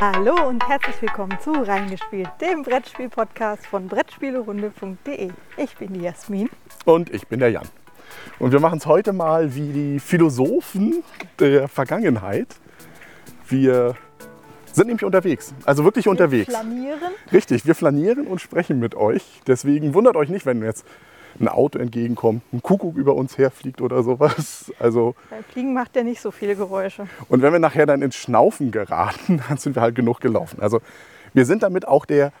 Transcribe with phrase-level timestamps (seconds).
[0.00, 5.28] Hallo und herzlich willkommen zu Reingespielt, dem Brettspiel-Podcast von Brettspielerunde.de.
[5.58, 6.48] Ich bin die Jasmin.
[6.86, 7.68] Und ich bin der Jan.
[8.38, 11.04] Und wir machen es heute mal wie die Philosophen
[11.38, 12.46] der Vergangenheit.
[13.46, 13.94] Wir
[14.72, 16.48] sind nämlich unterwegs, also wirklich unterwegs.
[16.50, 17.12] Flanieren.
[17.30, 19.42] Richtig, wir flanieren und sprechen mit euch.
[19.46, 20.86] Deswegen wundert euch nicht, wenn jetzt
[21.40, 24.72] ein Auto entgegenkommt, ein Kuckuck über uns herfliegt oder sowas.
[24.78, 27.06] Also, Beim Fliegen macht der nicht so viele Geräusche.
[27.28, 30.60] und wenn wir nachher dann ins Schnaufen geraten, dann sind wir halt genug gelaufen.
[30.60, 30.80] Also
[31.32, 32.32] wir sind damit auch der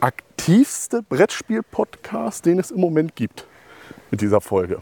[0.00, 3.46] aktivste Brettspiel-Podcast, den es im Moment gibt
[4.10, 4.80] mit dieser Folge.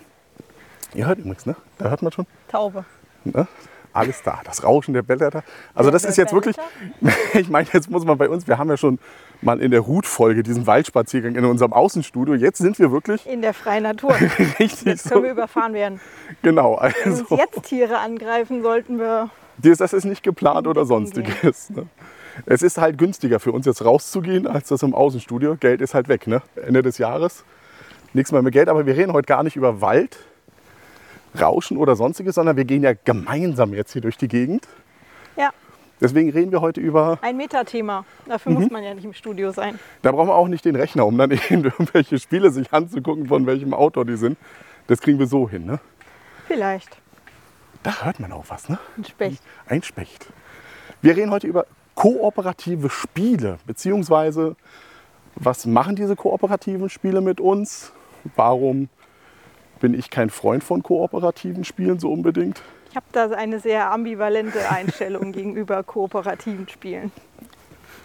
[0.94, 1.56] Ihr hört übrigens, ne?
[1.78, 2.26] Da hört man schon.
[2.48, 2.84] Taube.
[3.24, 3.46] Ne?
[3.92, 5.42] Alles da, das Rauschen der Blätter.
[5.74, 6.56] Also das ist jetzt wirklich,
[7.34, 8.98] ich meine, jetzt muss man bei uns, wir haben ja schon
[9.42, 12.34] mal in der Hut-Folge diesen Waldspaziergang in unserem Außenstudio.
[12.34, 14.14] Jetzt sind wir wirklich In der freien Natur.
[14.58, 15.34] richtig Jetzt können wir so.
[15.34, 16.00] überfahren werden.
[16.42, 19.30] Genau, Wenn uns also jetzt Tiere angreifen, sollten wir.
[19.58, 21.70] das ist nicht geplant oder sonstiges.
[21.70, 21.86] Ne?
[22.44, 25.56] Es ist halt günstiger für uns jetzt rauszugehen, als das im Außenstudio.
[25.56, 26.42] Geld ist halt weg, ne?
[26.66, 27.44] Ende des Jahres.
[28.12, 30.18] Nichts mehr mit Geld, aber wir reden heute gar nicht über Wald,
[31.40, 34.66] Rauschen oder sonstiges, sondern wir gehen ja gemeinsam jetzt hier durch die Gegend.
[35.36, 35.50] Ja,
[36.00, 38.04] Deswegen reden wir heute über ein Metathema.
[38.26, 38.60] Dafür Mhm.
[38.60, 39.78] muss man ja nicht im Studio sein.
[40.02, 43.46] Da brauchen wir auch nicht den Rechner, um dann eben irgendwelche Spiele sich anzugucken, von
[43.46, 44.36] welchem Autor die sind.
[44.88, 45.64] Das kriegen wir so hin.
[45.66, 45.80] Ne?
[46.46, 46.98] Vielleicht.
[47.82, 48.78] Da hört man auch was, ne?
[48.96, 49.42] Ein Specht.
[49.68, 50.26] Ein Specht.
[51.02, 54.56] Wir reden heute über kooperative Spiele, beziehungsweise
[55.34, 57.92] was machen diese kooperativen Spiele mit uns?
[58.34, 58.88] Warum
[59.80, 62.62] bin ich kein Freund von kooperativen Spielen so unbedingt?
[62.96, 67.12] Ich habe da eine sehr ambivalente Einstellung gegenüber kooperativen Spielen.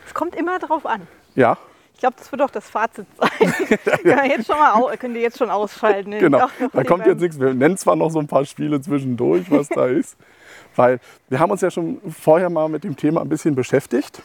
[0.06, 1.08] Es kommt immer drauf an.
[1.33, 1.58] Ja,
[1.94, 3.53] Ich glaube, das wird auch das Fazit sein.
[4.03, 6.20] ja, jetzt schon mal könnt ihr jetzt schon ausschalten.
[6.20, 6.45] genau.
[6.73, 7.39] Da kommt jetzt nichts.
[7.39, 10.17] Wir nennen zwar noch so ein paar Spiele zwischendurch, was da ist,
[10.75, 14.23] weil wir haben uns ja schon vorher mal mit dem Thema ein bisschen beschäftigt.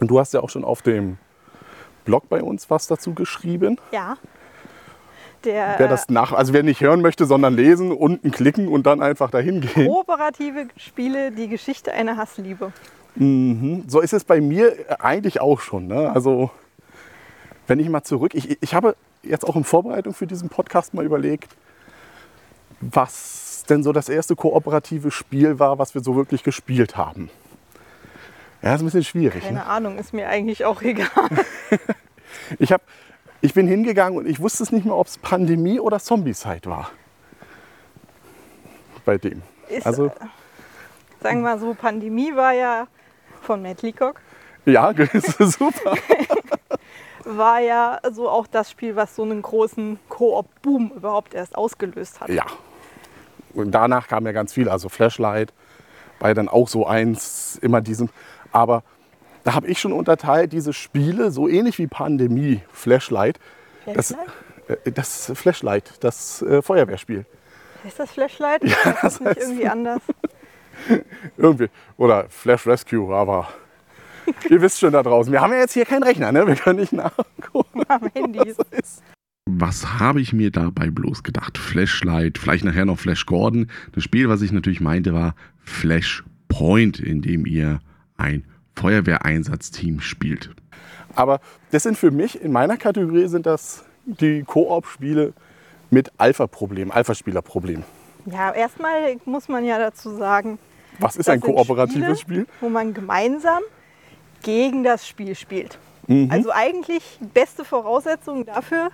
[0.00, 1.16] Und du hast ja auch schon auf dem
[2.04, 3.78] Blog bei uns was dazu geschrieben.
[3.92, 4.16] Ja.
[5.44, 9.02] Der Wer das nach, also wer nicht hören möchte, sondern lesen, unten klicken und dann
[9.02, 9.86] einfach dahin gehen.
[9.86, 12.72] kooperative Spiele, die Geschichte einer Hassliebe.
[13.16, 15.86] So ist es bei mir eigentlich auch schon.
[15.88, 16.10] Ne?
[16.12, 16.50] Also
[17.66, 21.04] wenn ich mal zurück, ich, ich habe jetzt auch in Vorbereitung für diesen Podcast mal
[21.04, 21.54] überlegt,
[22.80, 27.30] was denn so das erste kooperative Spiel war, was wir so wirklich gespielt haben.
[28.62, 29.42] Ja, ist ein bisschen schwierig.
[29.44, 29.66] Keine Ne?
[29.66, 31.08] Ahnung, ist mir eigentlich auch egal.
[32.58, 32.82] Ich, hab,
[33.40, 36.90] ich bin hingegangen und ich wusste es nicht mehr, ob es Pandemie oder Zombie-Zeit war.
[39.04, 39.42] Bei dem.
[39.68, 40.10] Ist, Also
[41.22, 42.86] Sagen wir mal so, Pandemie war ja
[43.42, 44.20] von Matt Leacock,
[44.64, 44.92] ja,
[45.38, 45.94] super.
[47.24, 52.28] war ja so auch das Spiel, was so einen großen Koop-Boom überhaupt erst ausgelöst hat.
[52.30, 52.44] Ja.
[53.52, 55.52] Und danach kam ja ganz viel, also Flashlight
[56.18, 58.10] war ja dann auch so eins, immer diesen.
[58.52, 58.82] Aber
[59.50, 63.40] da habe ich schon unterteilt, diese Spiele, so ähnlich wie Pandemie, Flashlight.
[63.84, 64.86] Das, Flashlight?
[64.86, 67.26] äh, das Flashlight, das äh, Feuerwehrspiel.
[67.84, 68.62] Ist das Flashlight?
[68.84, 70.02] Ja, ist das nicht irgendwie anders?
[71.36, 71.68] Irgendwie.
[71.96, 73.48] Oder Flash Rescue, aber
[74.48, 75.32] ihr wisst schon da draußen.
[75.32, 76.46] Wir haben ja jetzt hier keinen Rechner, ne?
[76.46, 77.82] Wir können nicht nachgucken.
[77.88, 78.56] Am Handys.
[78.56, 79.02] was das ist.
[79.46, 81.58] Was habe ich mir dabei bloß gedacht?
[81.58, 83.68] Flashlight, vielleicht nachher noch Flash Gordon.
[83.90, 87.80] Das Spiel, was ich natürlich meinte, war Flash Point, in dem ihr
[88.16, 88.44] ein
[88.80, 90.50] Feuerwehreinsatzteam spielt.
[91.14, 95.32] Aber das sind für mich, in meiner Kategorie sind das die Koop-Spiele
[95.90, 97.82] mit Alpha-Problem, Alpha-Spieler-Problem.
[98.26, 100.58] Ja, erstmal muss man ja dazu sagen,
[100.98, 102.46] Was ist Das ein kooperatives Spiele, Spiel?
[102.60, 103.62] wo man gemeinsam
[104.42, 105.78] gegen das Spiel spielt.
[106.06, 106.30] Mhm.
[106.30, 108.90] Also eigentlich beste Voraussetzung dafür,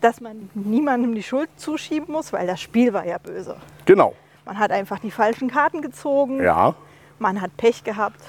[0.00, 3.56] dass man niemandem die Schuld zuschieben muss, weil das Spiel war ja böse.
[3.86, 4.14] Genau.
[4.44, 6.74] Man hat einfach die falschen Karten gezogen, Ja,
[7.18, 8.20] man hat Pech gehabt.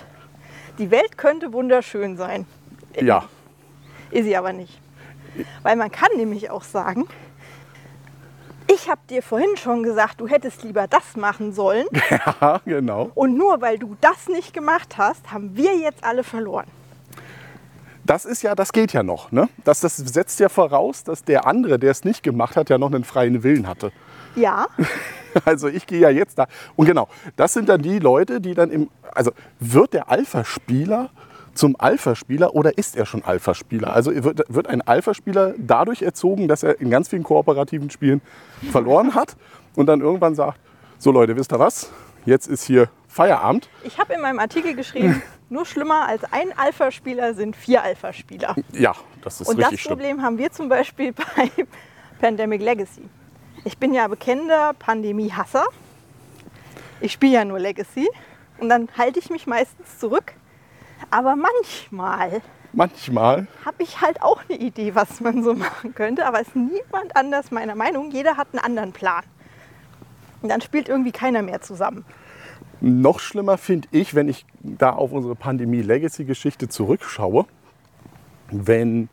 [0.77, 2.45] Die Welt könnte wunderschön sein,
[2.99, 3.27] ja.
[4.11, 4.79] ist sie aber nicht.
[5.63, 7.07] Weil man kann nämlich auch sagen,
[8.69, 11.87] ich habe dir vorhin schon gesagt, du hättest lieber das machen sollen.
[12.09, 13.11] Ja, genau.
[13.15, 16.67] Und nur weil du das nicht gemacht hast, haben wir jetzt alle verloren.
[18.05, 19.31] Das ist ja, das geht ja noch.
[19.31, 19.49] Ne?
[19.63, 22.87] Das, das setzt ja voraus, dass der andere, der es nicht gemacht hat, ja noch
[22.87, 23.91] einen freien Willen hatte.
[24.37, 24.67] Ja,
[25.45, 26.47] Also ich gehe ja jetzt da.
[26.75, 28.89] Und genau, das sind dann die Leute, die dann im.
[29.13, 31.09] Also wird der Alpha-Spieler
[31.53, 33.93] zum Alpha-Spieler oder ist er schon Alpha-Spieler?
[33.93, 38.21] Also wird, wird ein Alpha-Spieler dadurch erzogen, dass er in ganz vielen kooperativen Spielen
[38.71, 39.35] verloren hat
[39.75, 40.59] und dann irgendwann sagt,
[40.99, 41.91] so Leute, wisst ihr was?
[42.25, 43.69] Jetzt ist hier Feierabend.
[43.83, 48.55] ich habe in meinem Artikel geschrieben, nur schlimmer als ein Alpha-Spieler sind vier Alpha-Spieler.
[48.73, 48.93] Ja,
[49.23, 49.97] das ist Und das richtig schlimm.
[49.97, 51.49] Problem haben wir zum Beispiel bei
[52.19, 53.03] Pandemic Legacy.
[53.63, 55.65] Ich bin ja bekennender Pandemie-Hasser.
[57.01, 58.07] Ich spiele ja nur Legacy.
[58.59, 60.33] Und dann halte ich mich meistens zurück,
[61.11, 62.41] Aber manchmal
[62.73, 63.47] Manchmal.
[63.65, 67.51] habe ich halt auch eine Idee, was man so machen könnte, aber ist niemand anders
[67.51, 68.11] meiner Meinung.
[68.11, 69.23] Jeder hat einen anderen Plan.
[70.41, 72.05] Und dann spielt irgendwie keiner mehr zusammen.
[72.79, 77.45] Noch schlimmer finde ich, wenn ich da auf unsere Pandemie-Legacy-Geschichte zurückschaue,
[78.51, 79.09] wenn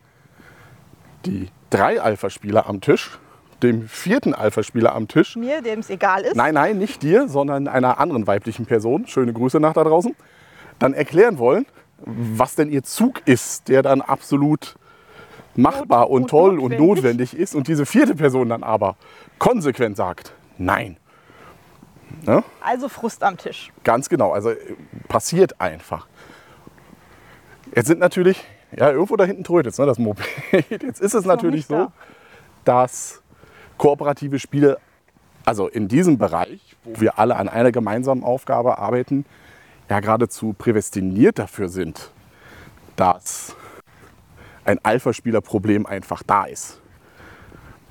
[1.25, 3.17] die drei Alpha-Spieler am Tisch,
[3.63, 6.35] dem vierten Alpha-Spieler am Tisch, Mir, dem es egal ist.
[6.35, 10.15] nein, nein, nicht dir, sondern einer anderen weiblichen Person, schöne Grüße nach da draußen,
[10.79, 11.65] dann erklären wollen,
[11.97, 14.75] was denn ihr Zug ist, der dann absolut
[15.55, 16.79] machbar Not- und toll und notwendig.
[16.79, 18.97] notwendig ist und diese vierte Person dann aber
[19.39, 20.97] konsequent sagt, nein.
[22.25, 22.43] Ne?
[22.61, 23.71] Also Frust am Tisch.
[23.83, 24.57] Ganz genau, also äh,
[25.07, 26.07] passiert einfach.
[27.73, 28.43] Jetzt sind natürlich,
[28.75, 30.25] ja, irgendwo da hinten trötet es, ne, das Moped.
[30.69, 31.91] Jetzt ist es natürlich nicht so, da.
[32.63, 33.21] dass
[33.77, 34.77] kooperative Spiele,
[35.45, 39.25] also in diesem Bereich, wo wir alle an einer gemeinsamen Aufgabe arbeiten,
[39.89, 42.11] ja geradezu prädestiniert dafür sind,
[42.95, 43.55] dass
[44.63, 46.81] ein Alpha-Spieler-Problem einfach da ist.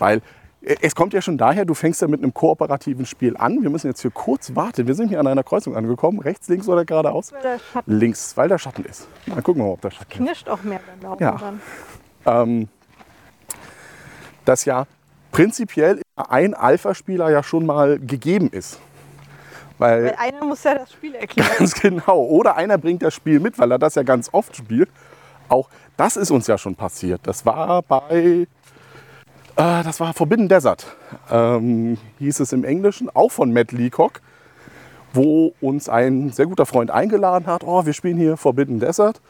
[0.00, 0.20] Weil
[0.62, 3.62] äh, es kommt ja schon daher, du fängst ja mit einem kooperativen Spiel an.
[3.62, 4.88] Wir müssen jetzt hier kurz warten.
[4.88, 6.18] Wir sind hier an einer Kreuzung angekommen.
[6.18, 7.32] Rechts, links oder geradeaus?
[7.32, 9.06] Weil der Schatten Links, weil da Schatten ist.
[9.26, 10.16] Mal gucken wir mal, ob da Schatten ist.
[10.18, 11.36] knirscht auch mehr beim Laufen Ja.
[11.36, 11.60] dann.
[12.26, 12.68] Ähm,
[14.44, 14.86] dass ja
[15.34, 18.78] prinzipiell ein Alpha-Spieler ja schon mal gegeben ist.
[19.78, 21.50] Weil Weil einer muss ja das Spiel erklären.
[21.58, 22.22] Ganz genau.
[22.22, 24.88] Oder einer bringt das Spiel mit, weil er das ja ganz oft spielt.
[25.48, 27.20] Auch das ist uns ja schon passiert.
[27.24, 28.46] Das war bei, äh,
[29.56, 30.86] das war Forbidden Desert,
[31.28, 34.20] ähm, hieß es im Englischen, auch von Matt Leacock,
[35.12, 37.64] wo uns ein sehr guter Freund eingeladen hat.
[37.64, 39.20] Oh, wir spielen hier Forbidden Desert.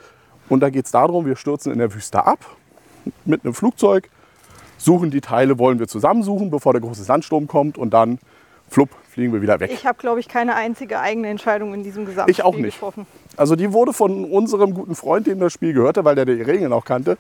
[0.50, 2.40] Und da geht es darum, wir stürzen in der Wüste ab
[3.24, 4.10] mit einem Flugzeug,
[4.78, 8.18] suchen die Teile, wollen wir zusammensuchen, bevor der große Sandsturm kommt und dann,
[8.68, 9.70] flupp, fliegen wir wieder weg.
[9.72, 12.74] Ich habe, glaube ich, keine einzige eigene Entscheidung in diesem gesamten Ich auch Spiel nicht.
[12.74, 13.06] getroffen.
[13.36, 16.72] Also die wurde von unserem guten Freund, dem das Spiel gehörte, weil der die Regeln
[16.72, 17.16] auch kannte,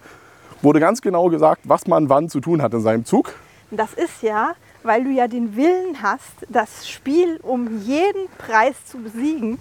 [0.62, 3.34] wurde ganz genau gesagt, was man wann zu tun hat in seinem Zug.
[3.70, 8.98] Das ist ja, weil du ja den Willen hast, das Spiel um jeden Preis zu
[8.98, 9.58] besiegen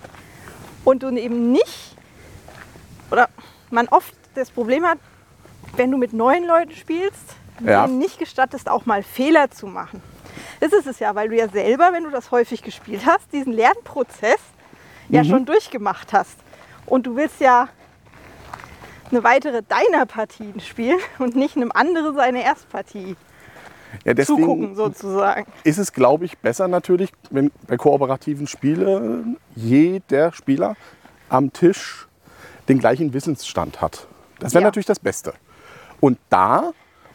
[0.84, 1.96] und du eben nicht,
[3.12, 3.30] oder
[3.72, 4.98] man oft das Problem hat,
[5.78, 7.86] wenn du mit neuen Leuten spielst, Ja.
[7.86, 10.02] denen nicht gestattest, auch mal Fehler zu machen.
[10.60, 13.54] Das ist es ja, weil du ja selber, wenn du das häufig gespielt hast, diesen
[13.54, 14.40] Lernprozess
[15.10, 16.38] ja schon durchgemacht hast.
[16.86, 17.68] Und du willst ja
[19.12, 23.16] eine weitere deiner Partien spielen und nicht einem anderen seine Erstpartie
[24.06, 25.46] Ja, zugucken deswegen sozusagen.
[25.64, 30.76] ist es, glaube ich, besser natürlich, wenn bei kooperativen Spielen jeder Spieler
[31.30, 32.08] am Tisch
[32.70, 34.08] den gleichen Wissensstand hat.
[34.40, 34.68] Das wäre Ja.
[34.70, 35.34] natürlich das Beste.
[36.00, 36.72] Und da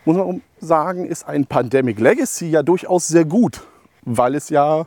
[0.09, 3.61] muss man sagen, ist ein Pandemic Legacy ja durchaus sehr gut,
[4.07, 4.87] weil es ja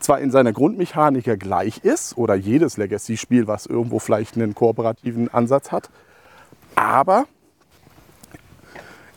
[0.00, 5.32] zwar in seiner Grundmechanik ja gleich ist, oder jedes Legacy-Spiel, was irgendwo vielleicht einen kooperativen
[5.32, 5.88] Ansatz hat,
[6.74, 7.24] aber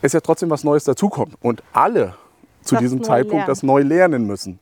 [0.00, 2.14] es ja trotzdem was Neues dazukommt und alle
[2.62, 3.46] zu Das diesem Zeitpunkt lernen.
[3.48, 4.60] das neu lernen müssen.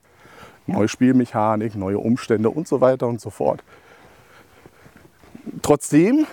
[0.67, 3.63] Neue Spielmechanik, neue Umstände und so weiter und so fort.
[5.63, 6.27] Trotzdem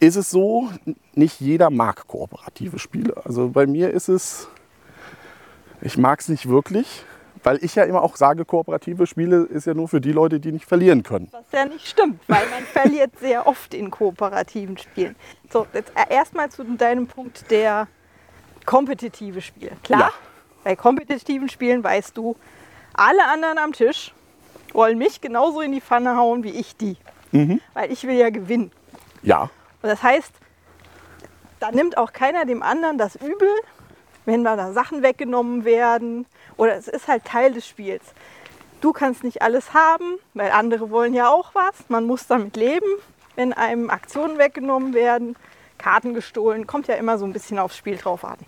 [0.00, 0.68] ist es so,
[1.14, 3.14] nicht jeder mag kooperative Spiele.
[3.24, 4.48] Also bei mir ist es,
[5.80, 7.04] ich mag es nicht wirklich,
[7.42, 10.52] weil ich ja immer auch sage, kooperative Spiele ist ja nur für die Leute, die
[10.52, 11.28] nicht verlieren können.
[11.32, 15.16] Was ja nicht stimmt, weil man verliert sehr oft in kooperativen Spielen.
[15.52, 17.88] So, jetzt erstmal zu deinem Punkt der
[18.66, 19.72] kompetitive Spiele.
[19.82, 20.12] Klar, Ja.
[20.64, 22.36] bei kompetitiven Spielen weißt du,
[22.94, 24.12] alle anderen am Tisch
[24.72, 26.96] wollen mich genauso in die Pfanne hauen wie ich die.
[27.74, 28.72] Weil ich will ja gewinnen.
[29.22, 29.50] Ja,
[29.82, 30.32] Und das heißt,
[31.60, 33.50] da nimmt auch keiner dem anderen das übel,
[34.24, 36.26] wenn da da Sachen weggenommen werden.
[36.56, 38.04] Oder es ist halt Teil des Spiels.
[38.80, 41.74] Du kannst nicht alles haben, weil andere wollen ja auch was.
[41.88, 42.86] Man muss damit leben,
[43.34, 45.36] wenn einem Aktionen weggenommen werden,
[45.78, 46.66] Karten gestohlen.
[46.66, 48.38] Kommt ja immer so ein bisschen aufs Spiel drauf an.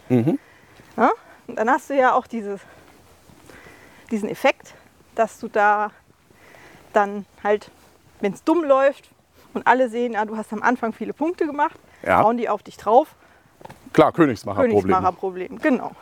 [0.97, 1.11] Ja?
[1.47, 2.61] Und dann hast du ja auch dieses,
[4.11, 4.75] diesen Effekt,
[5.17, 5.91] dass du da
[6.93, 7.71] dann halt,
[8.21, 9.09] wenn es dumm läuft
[9.54, 12.23] und alle sehen, ah, du hast am Anfang viele Punkte gemacht, Ja.
[12.23, 13.14] hauen die auf dich drauf.
[13.92, 14.80] klar, Königsmacherproblem.
[14.83, 15.92] Königsmacherproblem, genau.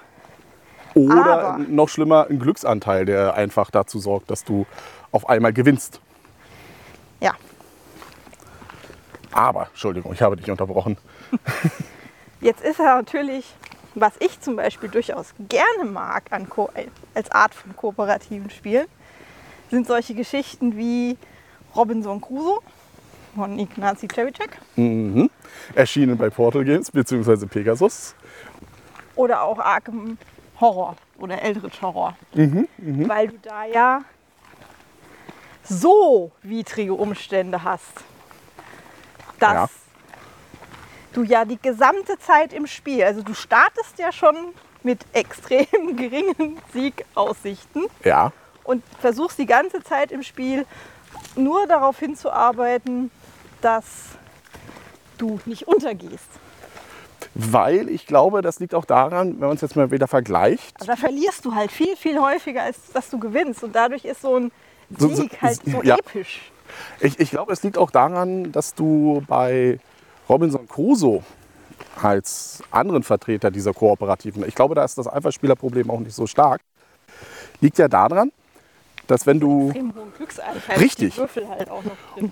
[0.95, 4.67] Oder Aber- noch schlimmer, ein Glücksanteil, der einfach dazu sorgt, dass du
[5.13, 6.01] auf einmal gewinnst.
[7.21, 7.33] Ja,
[9.33, 10.97] Aber, Entschuldigung, ich habe dich unterbrochen.
[12.41, 13.55] jetzt ist er natürlich,
[13.95, 16.71] was ich zum Beispiel durchaus gerne mag an Ko
[17.15, 18.87] als Art von kooperativen Spielen,
[19.71, 21.19] sind solche Geschichten wie
[21.77, 22.61] Robinson Crusoe
[23.35, 25.31] von Ignacy Trzewiczek Mhm.
[25.75, 27.47] Erschienen bei Portal Games bzw.
[27.47, 28.15] Pegasus.
[29.17, 30.17] oder auch Arkham
[30.61, 32.17] Horror oder Eldritch Horror.
[32.35, 32.69] Mhm,
[33.09, 34.03] Weil du da ja
[35.65, 37.83] so widrige Umstände hast.
[39.41, 39.69] dass Ja.
[41.13, 44.37] du ja die gesamte Zeit im Spiel, also du startest ja schon
[44.83, 45.67] mit extrem
[45.97, 48.33] geringen Siegaussichten Ja,
[48.65, 50.67] und versuchst die ganze Zeit im Spiel
[51.37, 53.11] nur darauf hinzuarbeiten,
[53.61, 53.85] dass
[55.19, 56.29] du nicht untergehst.
[57.35, 60.75] weil ich glaube, das liegt auch daran, wenn man es jetzt mal wieder vergleicht.
[60.81, 63.63] Also da verlierst du halt viel, viel häufiger, als dass du gewinnst.
[63.63, 64.51] Und dadurch ist so ein
[64.97, 65.97] So- so- Sieg halt so ja.
[65.97, 66.51] episch.
[67.01, 69.79] Ich, ich glaube, es liegt auch daran, dass du bei
[70.29, 71.23] Robinson Crusoe
[72.01, 76.61] als anderen Vertreter dieser Kooperativen, ich glaube, da ist das Alpha-Spielerproblem auch nicht so stark,
[77.61, 78.33] liegt ja daran,
[79.11, 79.73] dass wenn du.
[80.79, 81.19] Richtig.
[81.19, 81.69] Halt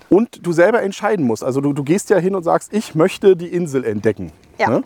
[0.09, 3.35] und du selber entscheiden musst, also du, du gehst ja hin und sagst, ich möchte
[3.35, 4.31] die Insel entdecken.
[4.57, 4.69] Ja.
[4.69, 4.83] Ne?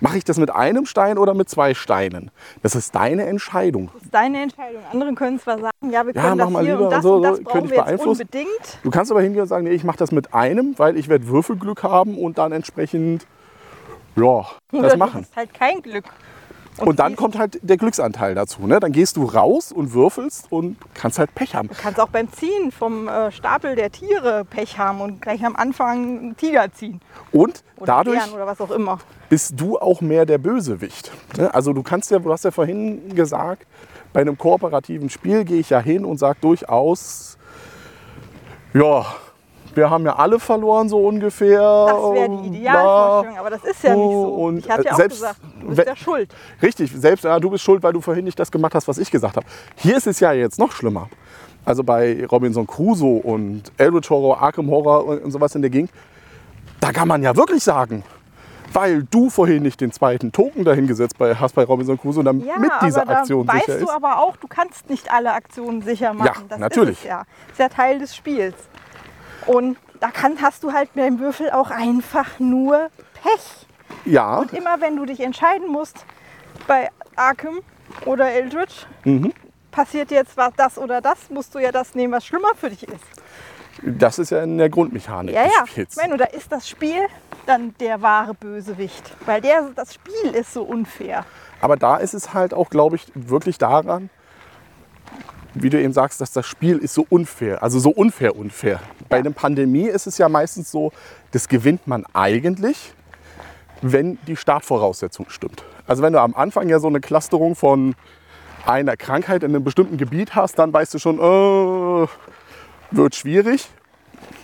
[0.00, 2.30] Mache ich das mit einem Stein oder mit zwei Steinen?
[2.62, 3.90] Das ist deine Entscheidung.
[3.94, 4.82] Das ist deine Entscheidung.
[4.92, 6.96] Andere können zwar sagen, ja, wir Ja, können mach das mal hier lieber und das
[6.98, 8.22] und so, und das brauchen wir jetzt beeinflussen.
[8.22, 8.78] unbedingt.
[8.82, 11.28] Du kannst aber hingehen und sagen, nee, ich mache das mit einem, weil ich werde
[11.28, 13.26] Würfelglück haben und dann entsprechend
[14.16, 15.22] ja, das du machen.
[15.22, 16.04] hast halt kein Glück.
[16.78, 18.66] Und dann kommt halt der Glücksanteil dazu.
[18.66, 18.80] Ne?
[18.80, 21.68] Dann gehst du raus und würfelst und kannst halt Pech haben.
[21.68, 25.54] Du kannst auch beim Ziehen vom äh, Stapel der Tiere Pech haben und gleich am
[25.56, 27.00] Anfang einen Tiger ziehen.
[27.32, 28.98] Und Oder dadurch Bären oder was auch immer.
[29.28, 31.12] bist du auch mehr der Bösewicht.
[31.36, 31.52] Ne?
[31.54, 33.66] Also du kannst ja, du hast ja vorhin gesagt,
[34.12, 37.36] bei einem kooperativen Spiel gehe ich ja hin und sage durchaus,
[38.72, 39.06] ja,
[39.74, 41.60] wir haben ja alle verloren so ungefähr.
[41.60, 42.48] Das wäre die.
[42.48, 44.22] Idealvorstellung, aber das ist ja nicht so.
[44.22, 46.34] Und, ich habe ja äh, auch selbst gesagt, du bist ja schuld.
[46.62, 49.10] Richtig, selbst ja, du bist schuld, weil du vorhin nicht das gemacht hast, was ich
[49.10, 49.46] gesagt habe.
[49.76, 51.08] Hier ist es ja jetzt noch schlimmer.
[51.64, 55.90] Also bei Robinson Crusoe und Eldritch Horror, Arkham Horror und, und sowas in der Gegend,
[56.80, 58.04] da kann man ja wirklich sagen,
[58.74, 62.56] weil du vorhin nicht den zweiten Token dahingesetzt bei, hast bei Robinson Crusoe, damit Ja,
[62.84, 63.90] diese aber da Aktion weißt sicher du ist.
[63.90, 66.44] aber auch, du kannst nicht alle Aktionen sicher machen.
[66.48, 66.98] das natürlich.
[66.98, 67.22] Ist ja.
[67.50, 68.54] ist ja Teil des Spiels.
[69.46, 72.90] Und da kann, hast du halt beim Würfel auch einfach nur
[73.22, 73.66] Pech.
[74.04, 76.04] Ja, Und immer wenn du dich entscheiden musst,
[76.66, 77.60] bei Arkham
[78.06, 79.32] oder Eldritch, Mhm.
[79.70, 82.82] passiert jetzt was, das oder das, musst du ja das nehmen, was schlimmer für dich
[82.88, 83.04] ist.
[83.82, 85.66] das ist ja in der Grundmechanik Ja, des ja.
[85.66, 85.94] Spiels.
[85.96, 87.06] Du da ist das Spiel
[87.46, 89.14] dann der wahre Bösewicht.
[89.26, 91.24] Weil der, das Spiel ist so unfair.
[91.60, 94.10] Aber da ist es halt auch, glaube ich, wirklich daran,
[95.54, 98.80] wie du eben sagst, dass das Spiel ist so unfair, also so unfair unfair.
[99.08, 100.92] Bei einer Pandemie ist es ja meistens so,
[101.30, 102.92] das gewinnt man eigentlich,
[103.80, 105.64] wenn die Startvoraussetzung stimmt.
[105.86, 107.94] Also wenn du am Anfang ja so eine Clusterung von
[108.66, 112.08] einer Krankheit in einem bestimmten Gebiet hast, dann weißt du schon, äh,
[112.90, 113.68] wird schwierig.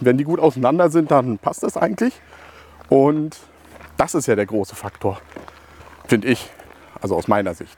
[0.01, 2.21] Wenn die gut auseinander sind, dann passt das eigentlich.
[2.89, 3.39] Und
[3.97, 5.21] das ist ja der große Faktor,
[6.07, 6.51] finde ich,
[7.01, 7.77] also aus meiner Sicht.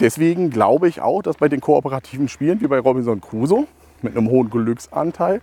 [0.00, 3.66] Deswegen glaube ich auch, dass bei den kooperativen Spielen wie bei Robinson Crusoe
[4.02, 5.40] mit einem hohen Glücksanteil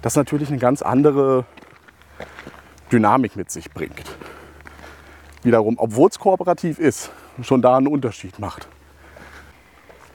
[0.00, 1.44] das natürlich eine ganz andere
[2.90, 4.16] Dynamik mit sich bringt.
[5.42, 7.10] Wiederum, obwohl es kooperativ ist,
[7.42, 8.68] schon da einen Unterschied macht.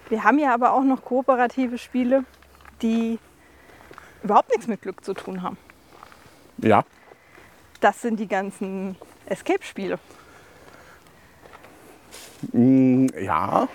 [0.10, 2.24] Wir haben ja aber auch noch kooperative Spiele,
[2.81, 3.19] die
[4.24, 5.57] überhaupt nichts mit Glück zu tun haben.
[6.60, 6.84] Ja,
[7.79, 8.96] Das sind die ganzen
[9.27, 10.00] Escape-Spiele.
[12.51, 13.67] Mm, ja,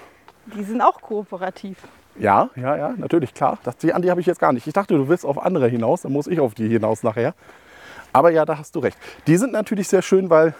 [0.56, 1.78] Die sind auch kooperativ.
[2.18, 3.58] ja, ja, ja, natürlich, klar.
[3.64, 4.66] Das, die, an die habe ich jetzt gar nicht.
[4.66, 7.34] Ich dachte, du willst auf andere hinaus, dann muss ich auf die hinaus nachher.
[8.12, 8.98] Aber ja, da hast du recht.
[9.26, 10.54] Die sind natürlich sehr schön, weil,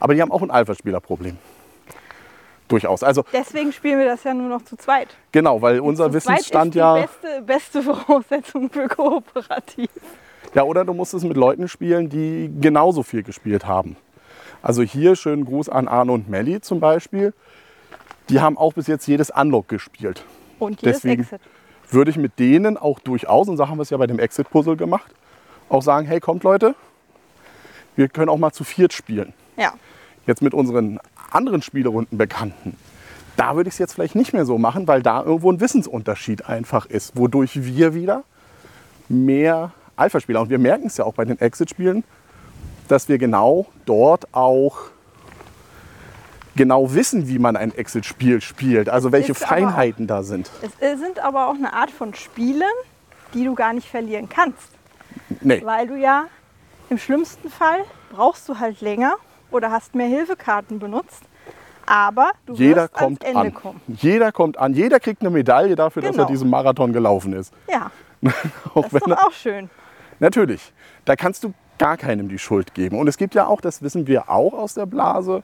[0.00, 1.38] aber die haben auch ein Alpha-Spielerproblem.
[2.68, 3.02] Durchaus.
[3.02, 5.08] Also Deswegen spielen wir das ja nur noch zu zweit.
[5.30, 9.90] genau, weil unser zu Wissensstand ist die ja, beste, beste Voraussetzung für kooperativ.
[10.54, 13.96] ja, oder du musst es mit Leuten spielen, die genauso viel gespielt haben.
[14.62, 17.34] Also hier schönen Gruß an Arne und Melli zum Beispiel.
[18.28, 20.24] Die haben auch bis jetzt jedes Unlock gespielt.
[20.58, 21.40] Und jedes Deswegen Exit.
[21.90, 24.76] würde ich mit denen auch durchaus, und so haben wir es ja bei dem Exit-Puzzle
[24.76, 25.12] gemacht,
[25.68, 26.76] auch sagen, hey, kommt Leute,
[27.96, 29.34] wir können auch mal zu viert spielen.
[29.56, 29.74] Ja.
[30.26, 31.00] Jetzt mit unseren
[31.32, 32.76] anderen Spielerunden Bekannten.
[33.36, 36.46] Da würde ich es jetzt vielleicht nicht mehr so machen, weil da irgendwo ein Wissensunterschied
[36.46, 38.22] einfach ist, wodurch wir wieder
[39.08, 42.04] mehr Alpha-Spieler, und wir merken es ja auch bei den Exit-Spielen,
[42.88, 44.76] dass wir genau dort auch
[46.56, 50.50] genau wissen, wie man ein Exit-Spiel spielt, also welche ist aber auch- Feinheiten da sind.
[50.80, 52.62] Es sind aber auch eine Art von Spielen,
[53.34, 54.68] die du gar nicht verlieren kannst.
[55.40, 55.62] Nee.
[55.64, 56.26] Weil du ja
[56.90, 59.14] im schlimmsten Fall brauchst du halt länger
[59.50, 61.22] oder hast mehr Hilfekarten benutzt.
[61.86, 63.54] Aber du Jeder wirst kommt ans Ende an.
[63.54, 63.80] kommen.
[63.88, 64.72] Jeder kommt an.
[64.74, 66.24] Jeder kriegt eine Medaille dafür, dass Genau.
[66.24, 67.52] er diesen Marathon gelaufen ist.
[67.68, 67.90] Ja,
[68.74, 69.68] Auch das ist doch er, auch schön.
[70.20, 70.72] natürlich.
[71.04, 72.98] Da kannst du gar keinem die Schuld geben.
[72.98, 75.42] Und es gibt ja auch, das wissen wir auch aus der Blase,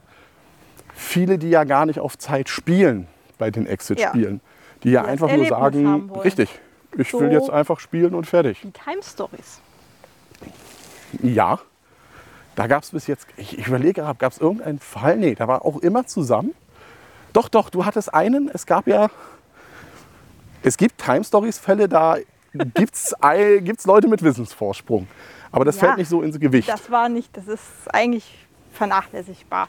[0.93, 3.07] viele, die ja gar nicht auf Zeit spielen
[3.37, 4.41] bei den Exit-Spielen.
[4.83, 6.49] Die ja Die einfach nur sagen, richtig,
[6.93, 8.61] ich will So- jetzt einfach spielen und fertig.
[8.61, 9.59] Die Time Stories.
[11.21, 11.59] Ja.
[12.55, 15.17] Da gab es bis jetzt, ich, ich überlege, gab es irgendeinen Fall?
[15.17, 16.53] Nee, da war auch immer zusammen.
[17.31, 19.09] Doch, doch, du hattest einen, es gab ja,
[20.63, 22.17] es gibt Time Stories Fälle, da
[22.53, 23.15] gibt es
[23.63, 25.07] gibt's Leute mit Wissensvorsprung.
[25.51, 26.69] Aber das Ja, fällt nicht so ins Gewicht.
[26.69, 27.63] Das war nicht, das ist
[27.93, 29.67] eigentlich vernachlässigbar.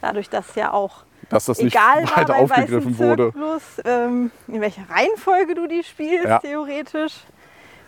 [0.00, 3.32] Dadurch, dass ja auch dass das nicht egal war weiter aufgegriffen wurde.
[3.32, 6.38] Zirkus, ähm, in welcher Reihenfolge du die spielst, Ja.
[6.38, 7.14] theoretisch.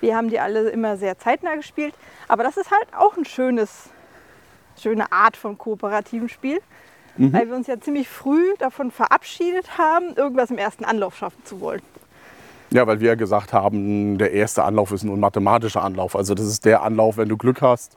[0.01, 1.95] Wir haben die alle immer sehr zeitnah gespielt.
[2.29, 3.91] Aber das ist halt auch ein schönes,
[4.81, 6.61] schöne Art von kooperativen Spiel.
[7.17, 7.33] Mhm.
[7.33, 11.61] Weil wir uns ja ziemlich früh davon verabschiedet haben, irgendwas im ersten Anlauf schaffen zu
[11.61, 11.83] wollen.
[12.73, 16.17] Ja, weil wir ja gesagt haben, der erste Anlauf ist nur ein mathematischer Anlauf.
[16.17, 17.97] Also das ist der Anlauf, wenn du Glück hast,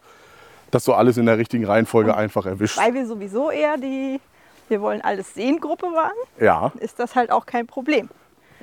[0.71, 2.77] dass du alles in der richtigen Reihenfolge einfach erwischst.
[2.77, 4.19] Weil wir sowieso eher die
[4.67, 8.09] Wir wollen alles sehen Gruppe waren, Ja, ist das halt auch kein Problem.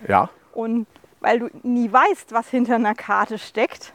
[0.09, 0.28] ja.
[0.52, 0.87] Und
[1.21, 3.92] weil du nie weißt, was hinter einer Karte steckt,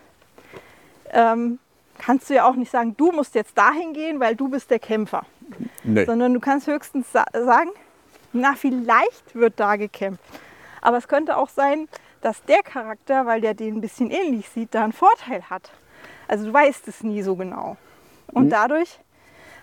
[1.12, 1.60] ähm,
[2.00, 4.80] kannst du ja auch nicht sagen, du musst jetzt dahin gehen, weil du bist der
[4.80, 5.24] Kämpfer.
[5.84, 6.06] Nee.
[6.06, 7.70] Sondern du kannst höchstens sa sagen,
[8.34, 10.24] na vielleicht wird da gekämpft.
[10.82, 11.88] Aber es könnte auch sein,
[12.22, 15.72] dass der Charakter, weil der den ein bisschen ähnlich sieht, da einen Vorteil hat.
[16.28, 17.78] Also du weißt es nie so genau.
[18.32, 18.50] Und Mhm.
[18.50, 19.00] dadurch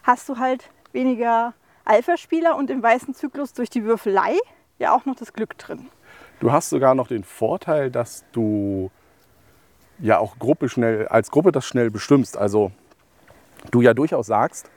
[0.02, 4.36] hast du halt weniger Alpha-Spieler und im weißen Zyklus durch die Würfelei
[4.78, 5.88] ja auch noch das Glück drin.
[6.40, 8.90] Du hast sogar noch den Vorteil, dass du
[9.98, 12.36] ja auch Gruppe schnell, als Gruppe das schnell bestimmst.
[12.36, 12.72] Also
[13.70, 14.70] du ja durchaus sagst,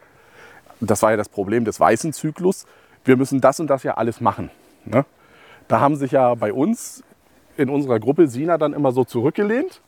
[0.79, 2.65] das war ja das Problem des weißen Zyklus,
[3.05, 4.51] wir müssen das und das ja alles machen.
[4.85, 5.05] Ne?
[5.67, 7.03] Da haben sich ja bei uns
[7.57, 9.81] in unserer Gruppe Sina dann immer so zurückgelehnt.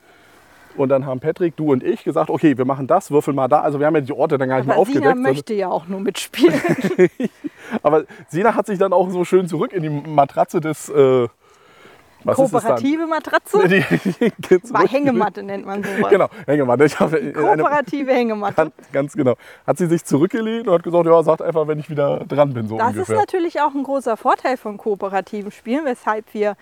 [0.78, 3.62] Und dann haben Patrick, du und ich gesagt, okay, wir machen das, würfel mal da.
[3.62, 5.16] Also wir haben ja die Orte dann gar nicht mehr Aber Sina aufgedeckt.
[5.18, 6.62] sondern- möchte ja auch nur mitspielen.
[7.84, 11.28] Aber Sina hat sich dann auch so schön zurück in die Matratze des, äh,
[12.24, 13.62] was Kooperative Matratze.
[13.62, 13.70] ist?
[14.20, 16.10] Die, die, die War Hängematte nennt man sowas.
[16.10, 16.84] Genau, Hängematte.
[16.86, 18.56] Ich habe Kooperative Hängematte.
[18.56, 19.36] ganz, ganz genau.
[19.66, 22.68] Hat sie sich zurückgelehnt und hat gesagt, ja, sagt einfach, wenn ich wieder dran bin,
[22.68, 23.16] so Das ist ungefähr.
[23.18, 26.56] natürlich auch ein großer Vorteil von kooperativen Spielen, weshalb wir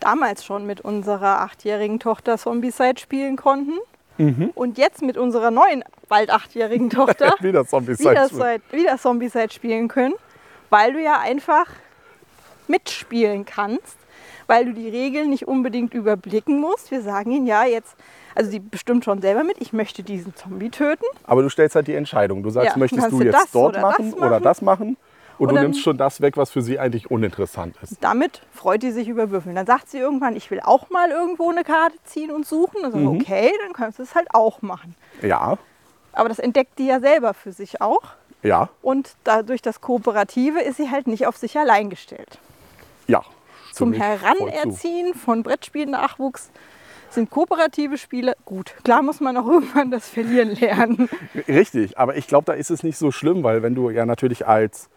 [0.00, 3.74] damals schon mit unserer achtjährigen Tochter Zombicide spielen konnten.
[4.18, 4.50] Mhm.
[4.54, 9.88] Und jetzt mit unserer neuen, bald achtjährigen Tochter wieder Zombies wieder, Side- wieder Zombicide spielen
[9.88, 10.14] können,
[10.70, 11.66] weil du ja einfach
[12.66, 13.96] mitspielen kannst,
[14.46, 16.90] weil du die Regeln nicht unbedingt überblicken musst.
[16.90, 17.94] Wir sagen ihnen ja jetzt,
[18.34, 21.04] also sie bestimmt schon selber mit, ich möchte diesen Zombie töten.
[21.24, 22.42] Aber du stellst halt die Entscheidung.
[22.42, 24.96] Du sagst, Ja, möchtest du du jetzt dort oder machen, oder das machen?
[25.38, 27.96] Und, Und du nimmst schon das weg, was für sie eigentlich uninteressant ist.
[28.00, 29.54] Damit freut die sich über Würfeln.
[29.54, 32.80] Dann sagt sie irgendwann, ich will auch mal irgendwo eine Karte ziehen und suchen.
[32.82, 34.96] Sagen wir, okay, dann kannst du es halt auch machen.
[35.22, 35.56] Ja,
[36.12, 38.02] Aber das entdeckt die ja selber für sich auch.
[38.42, 42.38] ja, Und dadurch das Kooperative ist sie halt nicht auf sich allein gestellt.
[43.06, 43.22] ja.
[43.72, 44.04] Zum voll zu.
[44.04, 46.50] Heranerziehen von Brettspiel-Nachwuchs
[47.10, 48.74] sind kooperative Spiele gut.
[48.82, 51.08] Klar muss man auch irgendwann das Verlieren lernen.
[51.46, 54.48] Richtig, aber ich glaube, da ist es nicht so schlimm, weil wenn du ja natürlich
[54.48, 54.88] als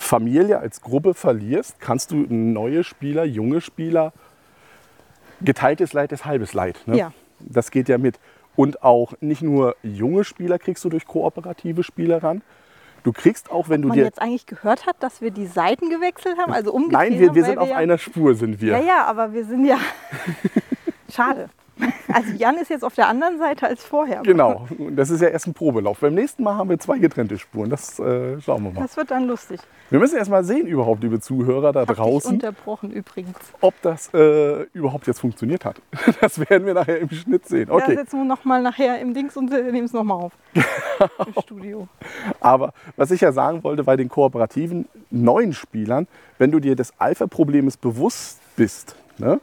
[0.00, 4.12] Familie, als Gruppe verlierst, kannst du neue Spieler, junge Spieler,
[5.42, 6.80] geteiltes Leid ist halbes Leid.
[6.86, 6.96] Ne?
[6.96, 7.12] Ja.
[7.38, 8.18] Das geht ja mit.
[8.56, 12.42] Und auch nicht nur junge Spieler kriegst du durch kooperative Spiele ran.
[13.04, 14.04] Du kriegst auch, wenn du Man dir.
[14.04, 17.44] jetzt eigentlich gehört hat, dass wir die Seiten gewechselt haben, also umgedreht Nein, wir, wir
[17.44, 18.72] sind auf ja, einer Spur, sind wir.
[18.72, 19.78] Ja, ja, aber wir sind ja.
[21.14, 21.50] Schade.
[22.12, 24.22] Also Jan ist jetzt auf der anderen Seite als vorher.
[24.22, 26.00] Genau, das ist ja erst ein Probelauf.
[26.00, 27.70] Beim nächsten Mal haben wir zwei getrennte Spuren.
[27.70, 28.80] Das äh, schauen wir mal.
[28.80, 29.60] Das wird dann lustig.
[29.90, 33.36] Wir müssen erst mal sehen, überhaupt, liebe Zuhörer da Hab draußen, unterbrochen übrigens.
[33.60, 35.80] ob das äh, überhaupt jetzt funktioniert hat.
[36.20, 37.70] Das werden wir nachher im Schnitt sehen.
[37.70, 40.32] Okay, setzen wir nochmal nachher im Dings und nehmen es nochmal auf.
[40.54, 41.88] Im Studio.
[42.40, 46.92] aber was ich ja sagen wollte, bei den kooperativen neuen Spielern, wenn du dir des
[46.98, 49.40] Alpha-Problems bewusst bist, ne?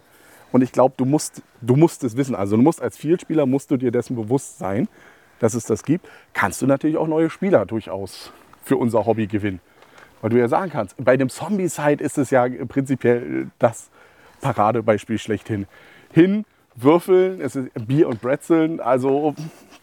[0.58, 3.70] Und ich glaube, du musst, du musst es wissen, also du musst als Vielspieler, musst
[3.70, 4.88] du dir dessen bewusst sein,
[5.38, 8.32] dass es das gibt, kannst du natürlich auch neue Spieler durchaus
[8.64, 9.60] für unser Hobby gewinnen.
[10.20, 13.92] Weil du ja sagen kannst, bei dem Zombie-Side ist es ja prinzipiell das
[14.42, 15.68] Paradebeispiel schlechthin.
[16.12, 16.44] Hin,
[16.74, 19.36] würfeln, es ist Bier und Brezeln, also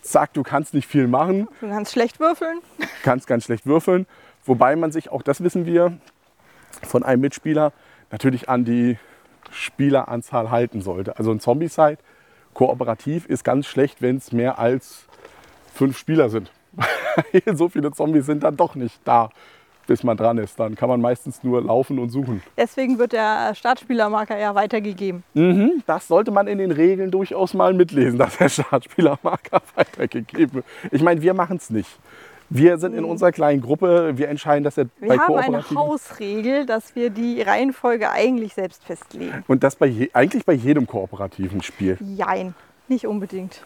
[0.02, 2.58] zack, du kannst nicht viel machen, Du kannst schlecht würfeln.
[3.04, 4.06] kannst ganz schlecht würfeln.
[4.44, 5.96] Wobei man sich, auch das wissen wir,
[6.82, 7.72] von einem Mitspieler
[8.10, 8.98] natürlich an die
[9.54, 11.18] Spieleranzahl halten sollte.
[11.18, 11.98] Also ein Zombie-Side
[12.54, 15.06] kooperativ ist ganz schlecht, wenn es mehr als
[15.74, 16.50] fünf Spieler sind.
[17.54, 19.30] so viele Zombies sind dann doch nicht da,
[19.86, 20.58] bis man dran ist.
[20.58, 22.42] Dann kann man meistens nur laufen und suchen.
[22.56, 25.22] Deswegen wird der Startspielermarker ja weitergegeben.
[25.34, 30.64] Mhm, das sollte man in den Regeln durchaus mal mitlesen, dass der Startspielermarker weitergegeben wird.
[30.90, 31.90] Ich meine, wir machen es nicht.
[32.56, 36.66] Wir sind in unserer kleinen Gruppe, wir entscheiden, dass er Wir bei haben eine Hausregel,
[36.66, 39.42] dass wir die Reihenfolge eigentlich selbst festlegen.
[39.48, 41.98] und das bei je, eigentlich bei jedem kooperativen Spiel.
[42.00, 42.54] Jein,
[42.86, 43.64] nicht unbedingt.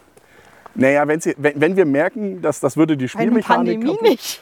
[0.73, 3.79] Naja, wenn, wenn wir merken, dass das würde die Spielmechanik...
[3.79, 4.41] Pandemie kaputt- nicht.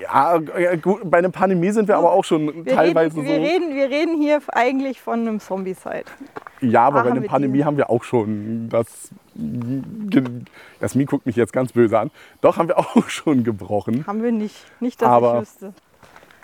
[0.00, 0.38] Ja,
[0.76, 3.42] gut, bei einer Pandemie sind wir aber auch schon Wir, teilweise reden, wir, so...
[3.42, 6.04] reden, wir reden hier eigentlich von einem Zombie-Side.
[6.60, 7.64] Ja, aber Ah, bei einer Pandemie die.
[7.64, 9.10] haben wir auch schon das.
[10.80, 12.10] Jasmin guckt mich jetzt ganz böse an.
[12.40, 14.06] Doch, haben wir auch schon gebrochen.
[14.06, 14.54] Haben wir nicht.
[14.80, 15.72] Nicht, dass Aber- ich wüsste.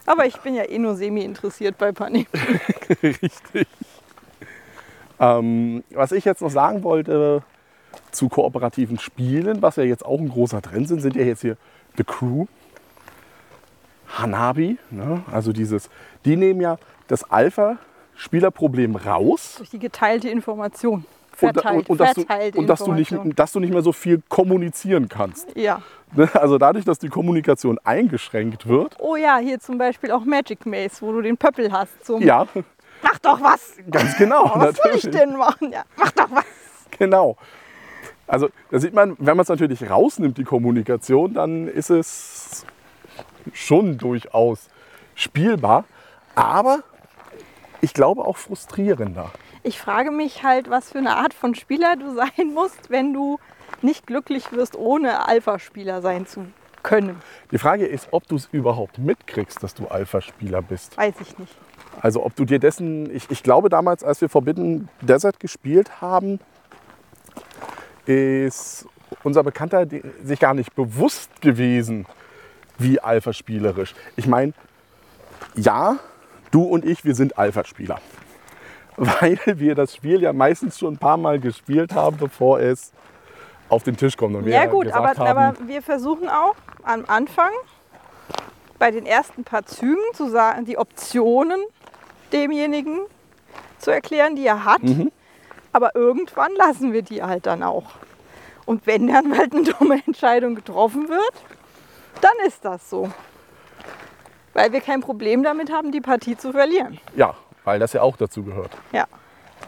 [0.06, 2.26] Aber ich bin ja eh nur semi interessiert bei Pandemie.
[3.02, 3.66] Richtig.
[5.20, 7.42] Ähm, was ich jetzt noch sagen wollte
[8.10, 11.56] zu kooperativen Spielen, was ja jetzt auch ein großer Trend sind, sind ja jetzt hier
[11.98, 12.46] The Crew,
[14.16, 14.78] Hanabi.
[14.90, 15.22] Ne?
[15.30, 15.90] Also dieses,
[16.24, 19.54] die nehmen ja das Alpha-Spielerproblem raus.
[19.58, 21.04] Durch die geteilte Information.
[21.40, 22.22] Und, Verteilt, und, und, dass du,
[22.56, 25.56] und dass, du nicht, dass du nicht mehr so viel kommunizieren kannst.
[25.56, 25.82] Ja.
[26.16, 26.28] Ne?
[26.34, 31.00] Also dadurch, dass die Kommunikation eingeschränkt wird, Oh ja, hier zum Beispiel auch Magic Maze,
[31.00, 32.04] wo du den Pöppel hast.
[32.04, 32.46] Zum ja,
[33.02, 33.76] Mach doch was!
[33.90, 34.50] ganz genau.
[34.54, 35.70] Was soll ich denn machen?
[35.72, 36.44] Ja, mach doch was!
[36.98, 37.36] Genau.
[38.26, 42.66] Also da sieht man, wenn man es natürlich rausnimmt, die Kommunikation, dann ist es
[43.52, 44.68] schon durchaus
[45.14, 45.84] spielbar,
[46.34, 46.80] aber
[47.80, 49.30] ich glaube auch frustrierender.
[49.62, 53.38] Ich frage mich halt, was für eine Art von Spieler du sein musst, wenn du
[53.82, 56.46] nicht glücklich wirst, ohne Alpha-Spieler sein zu
[56.82, 57.20] können.
[57.50, 60.96] Die Frage ist, ob du es überhaupt mitkriegst, dass du Alpha-Spieler bist.
[60.96, 61.54] Weiß ich nicht.
[62.00, 66.38] Also ob du dir dessen, ich, ich glaube damals, als wir Forbidden Desert gespielt haben,
[68.06, 68.86] ist
[69.22, 69.86] unser Bekannter
[70.22, 72.06] sich gar nicht bewusst gewesen,
[72.78, 73.94] wie Alpha-spielerisch.
[74.16, 74.52] Ich meine,
[75.54, 75.96] ja,
[76.50, 78.00] du und ich, wir sind Alpha-Spieler.
[78.96, 82.92] Weil wir das Spiel ja meistens schon ein paar Mal gespielt haben, bevor es
[83.68, 84.34] auf den Tisch kommt.
[84.34, 87.50] Und Ja gut, aber, haben, aber wir versuchen auch am Anfang
[88.78, 91.60] bei den ersten paar Zügen zu sagen, die Optionen
[92.32, 93.00] demjenigen
[93.78, 94.82] zu erklären, die er hat.
[94.82, 95.12] Mhm.
[95.72, 97.90] Aber irgendwann lassen wir die halt dann auch.
[98.66, 101.34] Und wenn dann halt eine dumme Entscheidung getroffen wird,
[102.20, 103.10] dann ist das so.
[104.54, 106.98] Weil wir kein Problem damit haben, die Partie zu verlieren.
[107.16, 108.70] ja, weil das ja auch dazu gehört.
[108.92, 109.06] Ja.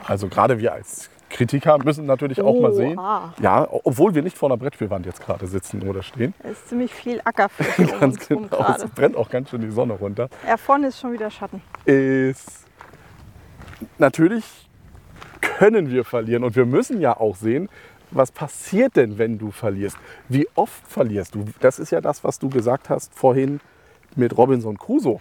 [0.07, 2.99] Also gerade wir als Kritiker müssen natürlich auch mal sehen.
[3.41, 6.35] Ja, obwohl wir nicht vor einer Brettspielwand jetzt gerade sitzen oder stehen.
[6.43, 8.45] Es ist ziemlich viel Ackerfläche um Ganz uns genau.
[8.45, 8.89] Es gerade.
[8.89, 10.29] brennt auch ganz schön die Sonne runter.
[10.47, 11.63] Ja, vorne ist schon wieder Schatten.
[11.85, 12.65] Ist
[13.99, 14.45] natürlich
[15.41, 17.69] können wir verlieren und wir müssen ja auch sehen,
[18.11, 19.97] was passiert denn, wenn du verlierst?
[20.29, 21.45] Wie oft verlierst du?
[21.61, 23.61] Das ist ja das, was du gesagt hast vorhin
[24.17, 25.21] mit Robinson Crusoe.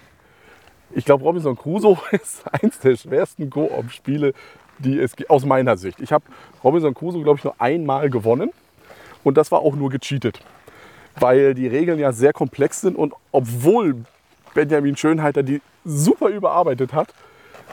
[0.92, 4.34] Ich glaube, Robinson Crusoe ist eins der schwersten Koop-Spiele,
[4.80, 6.00] die es gibt, aus meiner Sicht.
[6.00, 6.26] Ich habe
[6.64, 8.52] Robinson Crusoe, glaube ich, nur einmal gewonnen
[9.24, 10.40] und das war auch nur gecheatet,
[11.20, 14.04] weil die Regeln ja sehr komplex sind und obwohl
[14.54, 17.14] Benjamin Schönheiter die super überarbeitet hat,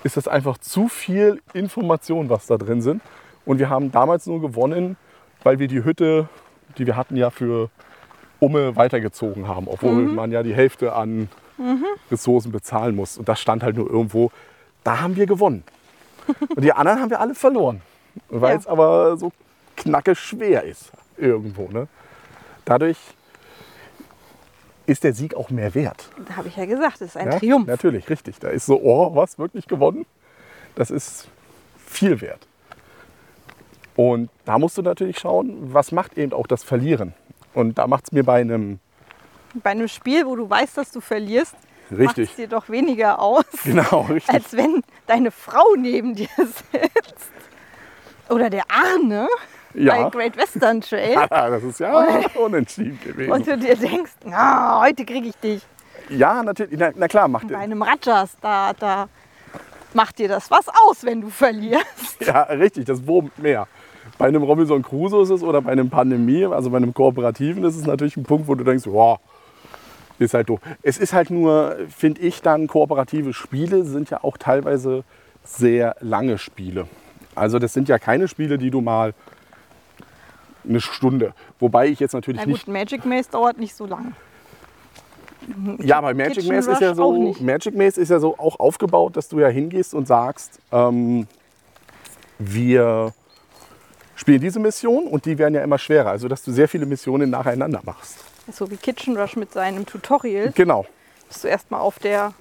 [0.04, 3.02] ist das einfach zu viel Information, was da drin sind.
[3.44, 4.96] Und wir haben damals nur gewonnen,
[5.46, 6.28] weil wir die Hütte,
[6.76, 7.70] die wir hatten, ja für
[8.40, 11.28] Umme weitergezogen haben, obwohl man ja die Hälfte an
[12.10, 13.16] Ressourcen bezahlen muss.
[13.16, 14.32] Und das stand halt nur irgendwo.
[14.82, 15.62] Da haben wir gewonnen.
[16.54, 17.80] Und die anderen haben wir alle verloren.
[18.28, 18.58] Weil Ja.
[18.58, 19.30] es aber so
[19.76, 21.68] knacke schwer ist irgendwo.
[21.68, 21.86] Ne?
[22.64, 22.98] Dadurch
[24.86, 26.10] ist der Sieg auch mehr wert.
[26.26, 27.68] Da habe ich ja gesagt, es ist ein Ja, Triumph.
[27.68, 28.40] Natürlich, richtig.
[28.40, 30.06] Da ist so, oh, was, wirklich gewonnen?
[30.74, 31.28] Das ist
[31.86, 32.48] viel wert.
[33.96, 37.14] Und da musst du natürlich schauen, was macht eben auch das Verlieren.
[37.54, 38.78] Und da macht es mir bei einem,
[39.54, 41.54] Bei einem Spiel, wo du weißt, dass du verlierst,
[41.88, 44.34] macht es dir doch weniger aus, genau, richtig.
[44.34, 47.32] als wenn deine Frau neben dir sitzt.
[48.28, 49.28] Oder der Arne
[49.72, 51.14] Ja, bei Great Western Trail.
[51.30, 53.32] das ist ja unentschieden gewesen.
[53.32, 55.62] Und du dir denkst, na, heute kriege ich dich.
[56.10, 59.08] ja, natürlich, na, na klar, macht Bei einem Rajas, da, da
[59.94, 62.20] macht dir das was aus, wenn du verlierst.
[62.20, 63.66] Ja, richtig, das wurmt mehr.
[64.18, 67.76] Bei einem Robinson Crusoe ist es oder bei einem Pandemie, also bei einem Kooperativen, ist
[67.76, 69.18] es natürlich ein Punkt, wo du denkst, wow,
[70.18, 70.60] ist halt doof.
[70.82, 75.04] Es ist halt nur, finde ich dann, kooperative Spiele sind ja auch teilweise
[75.44, 76.86] sehr lange Spiele.
[77.34, 79.12] Also das sind ja keine Spiele, die du mal
[80.66, 81.34] eine Stunde.
[81.60, 84.12] Wobei ich jetzt natürlich Na nicht gut, Magic Maze dauert nicht so lange.
[85.78, 87.40] Ja, bei Magic Kitchen Maze ist ja so, nicht.
[87.40, 91.28] Magic Maze ist ja so auch aufgebaut, dass du ja hingehst und sagst, ähm,
[92.38, 93.12] wir
[94.16, 96.10] spielen diese Mission und die werden ja immer schwerer.
[96.10, 98.16] Also dass du sehr viele Missionen nacheinander machst.
[98.52, 100.86] So wie Kitchen Rush mit seinem Tutorial, Genau.
[101.28, 102.32] bis du erstmal auf der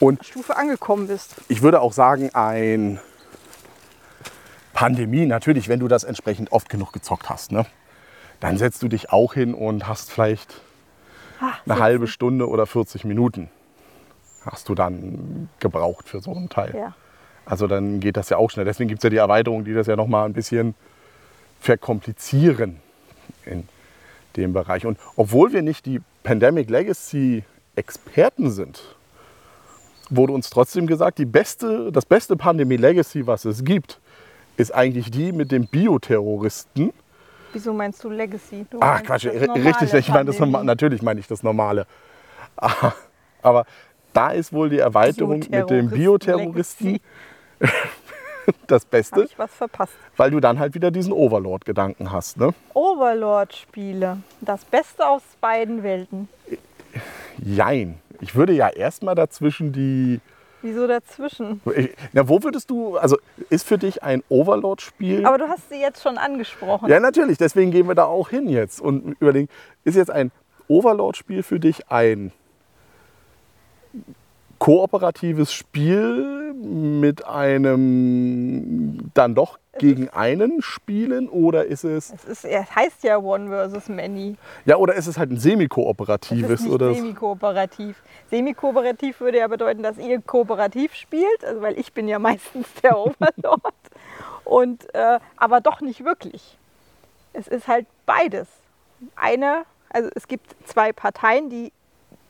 [0.00, 1.34] Und Stufe angekommen bist.
[1.48, 3.00] ich würde auch sagen, ein
[4.72, 7.64] Pandemie, natürlich, wenn du das entsprechend oft genug gezockt hast, ne?
[8.40, 10.60] dann setzt du dich auch hin und hast vielleicht
[11.40, 13.50] Ah, eine halbe Stunde oder 40 Minuten
[14.46, 16.74] hast du dann gebraucht für so einen Teil.
[16.76, 16.94] Ja.
[17.46, 18.64] Also dann geht das ja auch schnell.
[18.64, 20.74] Deswegen gibt es ja die Erweiterung, die das ja noch mal ein bisschen
[21.60, 22.76] verkomplizieren
[23.44, 23.68] in
[24.36, 24.86] dem Bereich.
[24.86, 27.44] Und obwohl wir nicht die Pandemic Legacy
[27.76, 28.82] Experten sind,
[30.10, 34.00] wurde uns trotzdem gesagt, die beste, das beste Pandemie Legacy, was es gibt,
[34.56, 36.92] ist eigentlich die mit dem Bioterroristen.
[37.52, 38.66] Wieso meinst du Legacy?
[38.70, 41.86] Du Ach Quatsch, richtig, ich meine das natürlich meine ich das normale.
[43.42, 43.66] Aber
[44.12, 47.02] da ist wohl die Erweiterung mit dem Bioterroristen Legacy.
[48.66, 49.92] das Beste, ich was verpasst.
[50.16, 52.36] weil du dann halt wieder diesen Overlord-Gedanken hast.
[52.36, 52.54] Ne?
[52.74, 54.18] Overlord-Spiele.
[54.40, 56.28] Das Beste aus beiden Welten.
[57.38, 58.00] Jein.
[58.20, 60.20] Ich würde ja erstmal dazwischen die.
[60.62, 61.60] Wieso dazwischen?
[62.12, 62.96] Na, wo würdest du.
[62.96, 63.18] Also
[63.50, 65.26] ist für dich ein Overlord-Spiel.
[65.26, 66.88] Aber du hast sie jetzt schon angesprochen.
[66.88, 67.36] Ja, natürlich.
[67.36, 69.48] Deswegen gehen wir da auch hin jetzt und überlegen,
[69.84, 70.30] ist jetzt ein
[70.68, 72.32] Overlord-Spiel für dich ein
[74.64, 82.74] kooperatives Spiel mit einem dann doch gegen einen spielen oder ist es Es, ist, es
[82.74, 84.36] heißt ja One versus Many.
[84.64, 88.02] ja oder ist es halt ein Es semi-kooperatives ist nicht oder semi-kooperativ.
[88.30, 92.96] Semi-kooperativ würde ja bedeuten, dass ihr kooperativ spielt, also weil ich bin ja meistens der
[92.96, 93.74] Overlord.
[94.46, 96.56] Und, äh, aber doch nicht wirklich.
[97.34, 98.48] Es ist halt beides.
[99.14, 101.70] Eine, also es gibt zwei Parteien, die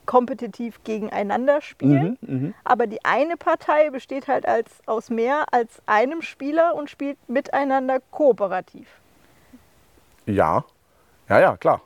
[0.07, 2.19] kompetitiv gegeneinander spielen.
[2.21, 7.17] Mhm, Aber die eine Partei besteht halt als, aus mehr als einem Spieler und spielt
[7.29, 8.87] miteinander kooperativ.
[10.27, 10.65] ja
[11.29, 11.81] ja ja klar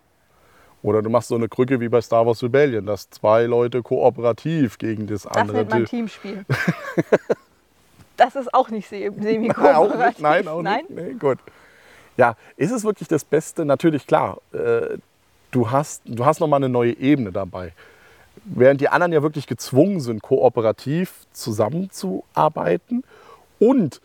[0.83, 4.79] oder du machst so eine Krücke wie bei Star Wars Rebellion, dass zwei Leute kooperativ
[4.79, 6.45] gegen das Das andere nennt man Team- Teamspiel.
[8.17, 10.07] das ist auch nicht se- Nein, auch semi-kooperativ.
[10.07, 10.21] nicht.
[10.21, 10.85] Nein, auch Nein?
[10.89, 10.91] nicht.
[10.91, 11.39] Nee, gut.
[12.17, 13.65] Ja, ist es wirklich das Beste?
[13.65, 14.39] Natürlich, klar.
[14.53, 14.99] Äh,
[15.51, 17.73] du hast, du hast nochmal eine neue Ebene dabei.
[18.45, 23.05] Während die anderen ja wirklich gezwungen sind, kooperativ zusammenzuarbeiten
[23.59, 24.01] und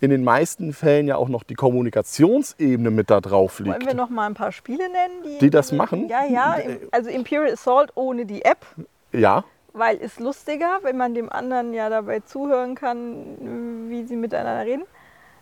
[0.00, 3.76] in den meisten Fällen ja auch noch die Kommunikationsebene mit da drauf liegt.
[3.76, 6.08] Wollen wir noch mal ein paar Spiele nennen, die, Die das machen?
[6.08, 6.56] Ja, ja.
[6.90, 8.64] Also Imperial Assault ohne die App,
[9.12, 14.64] Ja, weil ist lustiger, wenn man dem anderen ja dabei zuhören kann, wie sie miteinander
[14.64, 14.84] reden.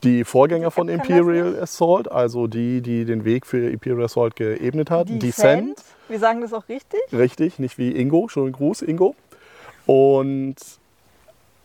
[0.03, 1.61] Die Vorgänger von Imperial.
[1.61, 5.09] Assault, also die, die den Weg für Imperial Assault geebnet hat.
[5.09, 5.83] Descent.
[6.09, 7.01] Wir sagen das auch richtig.
[7.13, 8.29] Richtig, nicht wie Ingo.
[8.29, 9.15] Schönen Gruß, Ingo.
[9.87, 10.57] Und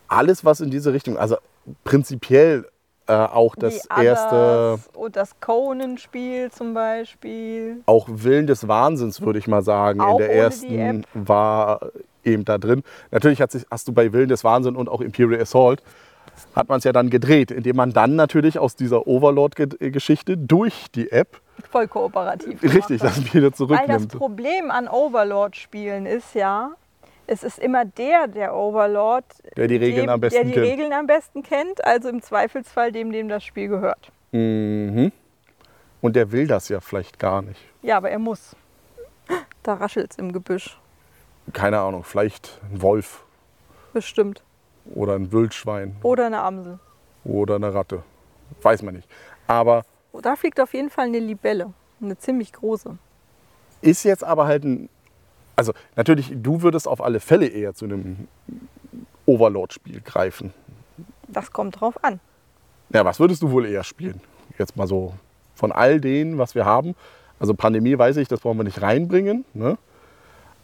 [0.08, 1.36] alles, was in diese Richtung, also
[1.84, 2.66] prinzipiell
[3.06, 7.82] äh, auch das die erste, und das Conan-Spiel zum Beispiel.
[7.84, 11.80] auch Willen des Wahnsinns, würde ich mal sagen, Auch in der ersten war
[12.24, 12.82] eben da drin.
[13.10, 15.82] Natürlich hat sich, hast du bei Willen des Wahnsinns und auch Imperial Assault,
[16.54, 21.10] hat man es ja dann gedreht, indem man dann natürlich aus dieser Overlord-Geschichte durch die
[21.10, 22.62] App Voll kooperativ.
[22.62, 24.12] richtig das wieder Weil das zurücknimmt.
[24.18, 26.72] Problem an Overlord-Spielen ist ja,
[27.26, 29.24] es ist immer der, der Overlord,
[29.56, 30.66] Der die Regeln dem, am besten der die kennt.
[30.66, 34.10] Regeln am besten kennt, also im Zweifelsfall dem, dem das Spiel gehört.
[34.32, 35.12] Mhm.
[36.00, 37.60] Und der will das ja vielleicht gar nicht.
[37.82, 38.54] Ja, aber er muss.
[39.62, 40.78] Da raschelt es im Gebüsch.
[41.54, 43.24] keine Ahnung, vielleicht ein Wolf
[43.94, 44.42] Bestimmt.
[44.94, 46.78] Oder ein Wildschwein Oder eine Amsel.
[47.24, 48.02] oder eine Ratte.
[48.62, 49.08] Weiß man nicht.
[49.46, 51.72] Aber Oh, Da fliegt auf jeden Fall eine Libelle.
[52.00, 52.96] Eine ziemlich große.
[53.80, 54.88] ist jetzt aber halt ein.
[55.56, 58.28] Also natürlich, du würdest auf alle Fälle eher zu einem
[59.26, 60.52] Overlord-Spiel greifen.
[61.28, 62.20] Das kommt drauf an.
[62.90, 64.20] Ja, was würdest du wohl eher spielen?
[64.58, 65.14] Jetzt mal so
[65.54, 66.94] von all denen, was wir haben.
[67.40, 69.44] Also Pandemie weiß ich, das wollen wir nicht reinbringen.
[69.54, 69.78] Ne?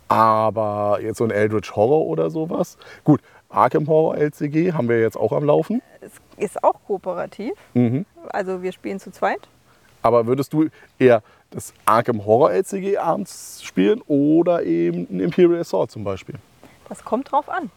[0.09, 2.77] Aber jetzt so ein Eldritch Horror oder sowas.
[3.05, 5.83] Gut, Arkham Horror LCG haben wir jetzt auch am Laufen.
[6.01, 7.53] Es ist auch kooperativ.
[7.75, 8.07] Mhm.
[8.31, 9.41] Also wir spielen zu zweit.
[10.03, 15.91] Aber würdest du eher das Arkham Horror LCG abends spielen oder eben ein Imperial Assault
[15.91, 16.37] zum Beispiel?
[16.89, 17.71] Das kommt drauf an.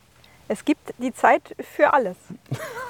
[0.47, 2.17] Es gibt die Zeit für alles.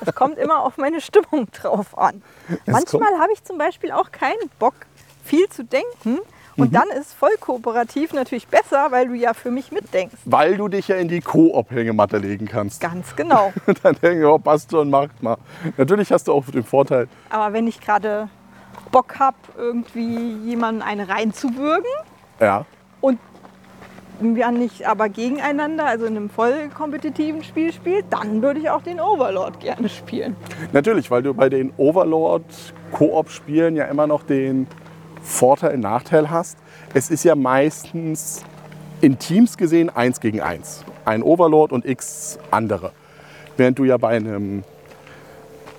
[0.05, 2.21] Es kommt immer auf meine Stimmung drauf an.
[2.65, 4.73] Manchmal habe ich zum Beispiel auch keinen Bock,
[5.23, 6.19] viel zu denken.
[6.57, 10.17] Und dann ist voll kooperativ natürlich besser, weil du ja für mich mitdenkst.
[10.25, 12.81] Weil du dich ja in die Koop-Hängematte legen kannst.
[12.81, 13.51] Ganz genau.
[13.83, 15.37] Dann denke ich, oh, passt schon, macht mal.
[15.77, 18.29] Natürlich hast du auch den Vorteil, Aber wenn ich gerade
[18.91, 21.89] Bock habe, irgendwie jemanden eine reinzuwürgen
[22.39, 22.65] ja,
[23.01, 23.19] und
[24.19, 28.81] wir nicht aber gegeneinander, also in einem voll kompetitiven Spiel spielt, dann würde ich auch
[28.81, 30.35] den Overlord gerne spielen.
[30.71, 34.67] natürlich, weil du bei den Overlord-Koop-Spielen ja immer noch den
[35.23, 36.57] Vorteil, Nachteil hast.
[36.93, 38.43] Es ist ja meistens
[39.01, 40.83] in Teams gesehen eins gegen eins.
[41.05, 42.91] Ein Overlord und x andere.
[43.57, 44.63] Während du ja bei einem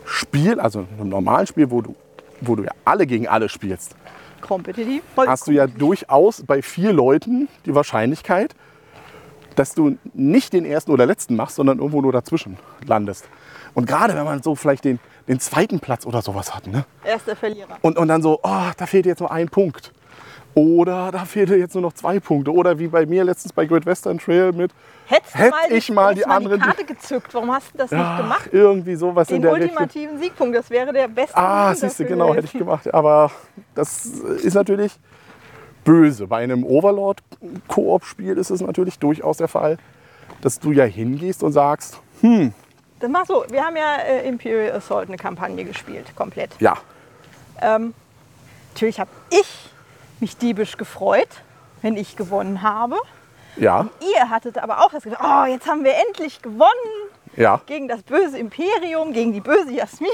[0.05, 1.95] Spiel, also einem normalen Spiel, wo du,
[2.41, 3.97] wo du ja alle gegen alle spielst,
[4.41, 5.03] Kompetitiv.
[5.17, 8.55] hast du ja durchaus bei vier Leuten die Wahrscheinlichkeit,
[9.57, 13.27] dass du nicht den ersten oder letzten machst, sondern irgendwo nur dazwischen landest.
[13.75, 16.85] Und gerade wenn man so vielleicht den, den zweiten Platz oder sowas hat, ne?
[17.03, 17.77] Er ist der Verlierer.
[17.83, 19.93] Und, und dann so, oh, da fehlt jetzt nur ein Punkt.
[20.57, 22.53] Oder da fehlt jetzt nur noch zwei Punkte.
[22.53, 24.71] Oder wie bei mir letztens bei Great Western Trail mit,
[25.07, 27.91] Hättest du Hätt mal ich mal die anderen- die Karte gezückt, warum hast du das
[27.91, 28.49] nicht ach, gemacht?
[28.53, 29.71] irgendwie sowas in Den der Richtung.
[29.71, 31.37] ultimativen Siegpunkt, das wäre der beste.
[31.37, 32.95] Ah, siehst du, genau, hätte ich gemacht.
[32.95, 33.33] Aber
[33.75, 34.93] das ist natürlich
[35.83, 36.27] böse.
[36.29, 39.77] Bei einem Overlord-Koop-Spiel ist es natürlich durchaus der Fall,
[40.41, 42.01] dass du ja hingehst und sagst,
[43.05, 46.51] Das mach so, wir haben ja äh, Imperial Assault eine Kampagne gespielt, komplett.
[46.59, 46.73] ja,
[47.61, 47.93] Ähm,
[48.73, 49.45] natürlich habe ich
[50.21, 51.29] mich diebisch gefreut,
[51.83, 52.97] wenn ich gewonnen habe.
[53.57, 56.71] ja, Ihr hattet aber auch das Gefühl, oh, jetzt haben wir endlich gewonnen
[57.37, 60.09] ja, gegen das böse Imperium, gegen die böse Jasmin.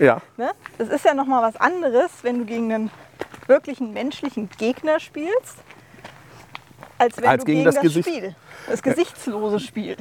[0.00, 0.20] ja.
[0.36, 0.50] Ne?
[0.78, 2.90] Das ist ja noch mal was anderes, wenn du gegen einen
[3.46, 5.58] wirklichen menschlichen Gegner spielst,
[6.98, 8.34] als wenn Als du gegen gegen das das, Gesicht- Spiel,
[8.68, 9.96] das gesichtslose Spiel.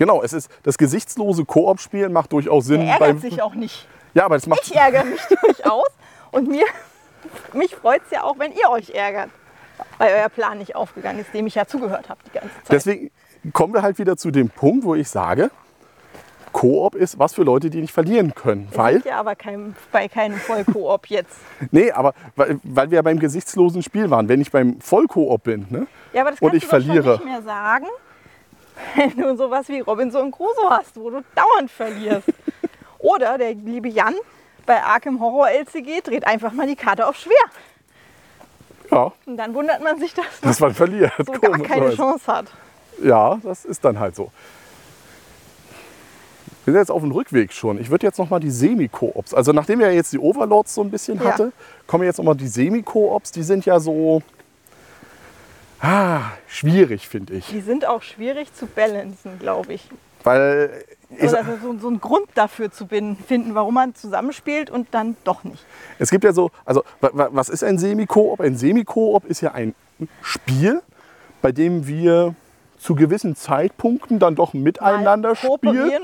[0.00, 2.80] Genau, es ist das gesichtslose Koop-Spielen macht durchaus Sinn.
[2.80, 3.86] Er ärgert beim- sich auch nicht.
[4.14, 5.86] Ja, aber das macht Ich ärgere mich durchaus
[6.32, 6.64] und mir,
[7.52, 9.28] mich freut es ja auch, wenn ihr euch ärgert,
[9.98, 12.72] weil euer Plan nicht aufgegangen ist, dem ich ja zugehört habe die ganze Zeit.
[12.72, 13.10] Deswegen
[13.52, 15.50] kommen wir halt wieder zu dem Punkt, wo ich sage,
[16.52, 18.68] Koop ist was für Leute, die nicht verlieren können.
[18.70, 21.36] Wir Weil, ja aber kein, bei keinem Vollkoop jetzt.
[21.70, 24.28] nee, aber weil, weil wir beim gesichtslosen Spiel waren.
[24.28, 25.86] Wenn ich beim Vollkoop bin, ne?
[26.14, 27.18] Ja, aber das Und ich verliere.
[27.18, 27.84] schon nicht mehr sagen,
[28.96, 32.28] wenn du sowas wie Robinson Crusoe hast, wo du dauernd verlierst.
[32.98, 34.14] Oder der liebe Jan
[34.66, 37.32] bei Arkham Horror LCG dreht einfach mal die Karte auf schwer.
[38.90, 41.12] Ja, Und dann wundert man sich, dass man dass man verliert.
[41.18, 41.94] so gar keine.
[41.94, 42.46] Chance hat.
[43.02, 44.30] Ja, das ist dann halt so.
[46.64, 47.80] Wir sind jetzt auf dem Rückweg schon.
[47.80, 50.90] Ich würde jetzt noch mal die Semi-Koops, also nachdem wir jetzt die Overlords so ein
[50.90, 51.32] bisschen Ja.
[51.32, 51.52] hatte,
[51.86, 53.32] kommen jetzt noch mal die Semi-Koops.
[53.32, 54.22] Die sind ja so
[55.82, 57.46] ah, schwierig, finde ich.
[57.48, 59.88] Die sind auch schwierig zu balancen, glaube ich.
[60.22, 60.84] Weil
[61.18, 65.64] Oder so, so einen Grund dafür zu finden, warum man zusammenspielt und dann doch nicht.
[65.98, 68.40] es gibt ja so, also wa- wa- was ist ein Semi-Koop?
[68.40, 69.74] Ein Semi-Koop ist ja ein
[70.22, 70.82] Spiel,
[71.40, 72.34] bei dem wir
[72.78, 76.02] zu gewissen Zeitpunkten dann doch miteinander spielen,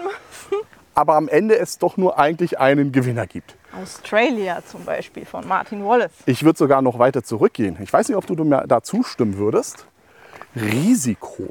[0.95, 3.55] aber am Ende es doch nur eigentlich einen Gewinner gibt.
[3.83, 6.13] Australia zum Beispiel von Martin Wallace.
[6.27, 7.77] Ich würde sogar noch weiter zurückgehen.
[7.83, 9.87] Ich weiß nicht, ob du mir da zustimmen würdest.
[10.55, 11.49] Risiko.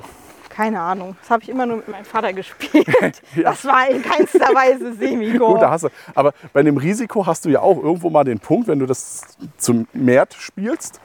[0.49, 1.17] Keine Ahnung.
[1.21, 2.87] Das habe ich immer nur mit meinem Vater gespielt.
[3.43, 5.53] Das war in keinster Weise Semi-Go.
[5.53, 5.89] Gut, da hast du.
[6.13, 9.37] Aber bei dem Risiko hast du ja auch irgendwo mal den Punkt, wenn du das
[9.57, 11.01] zum Mert spielst,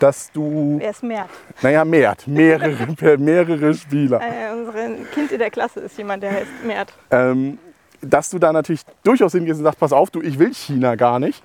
[0.00, 1.28] dass du, Wer ist Mert?
[1.60, 4.72] naja, Mert, mehrere, mehrere Spieler, Äh, unser
[5.12, 6.92] Kind in der Klasse ist jemand, der heißt Mert.
[7.10, 7.58] ähm,
[8.00, 11.18] dass du da natürlich durchaus hingehst und sagst, pass auf, du, ich will China gar
[11.18, 11.42] nicht.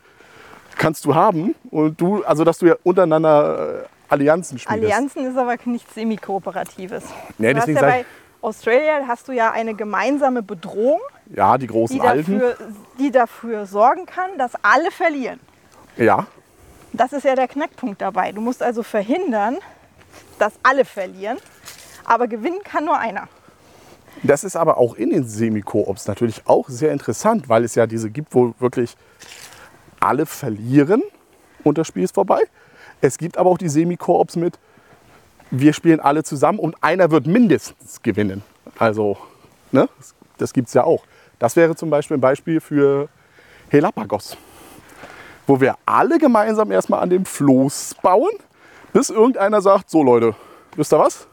[0.77, 1.55] Kannst du haben.
[1.69, 4.71] Und du, also dass du ja untereinander äh, Allianzen spielst.
[4.83, 7.03] Allianzen ist aber nichts Semi-Kooperatives.
[7.37, 8.05] Nee, deswegen ja bei
[8.41, 10.99] Australia hast du ja eine gemeinsame Bedrohung,
[11.33, 12.39] ja, die großen die Alten.
[12.39, 12.57] dafür,
[12.99, 15.39] die dafür sorgen kann, dass alle verlieren.
[15.95, 16.27] Ja,
[16.91, 18.31] Das ist ja der Knackpunkt dabei.
[18.31, 19.57] Du musst also verhindern,
[20.39, 21.37] dass alle verlieren,
[22.03, 23.27] aber gewinnen kann nur einer.
[24.21, 28.09] Das ist aber auch in den Semi-Koops natürlich auch sehr interessant, weil es ja diese
[28.09, 28.95] gibt, wo wirklich
[29.99, 31.01] alle verlieren
[31.63, 32.41] und das Spiel ist vorbei.
[33.01, 34.59] Es gibt aber auch die Semi-Koops mit,
[35.51, 38.43] wir spielen alle zusammen und einer wird mindestens gewinnen.
[38.79, 39.17] Also,
[39.71, 39.89] ne,
[40.37, 41.03] das- gibt es ja auch.
[41.39, 43.09] Das wäre zum Beispiel ein Beispiel für
[43.69, 44.37] Helapagos,
[45.47, 48.31] wo wir alle gemeinsam erstmal an dem Floß bauen,
[48.93, 50.35] bis irgendeiner sagt, so Leute,
[50.75, 51.27] wisst ihr was?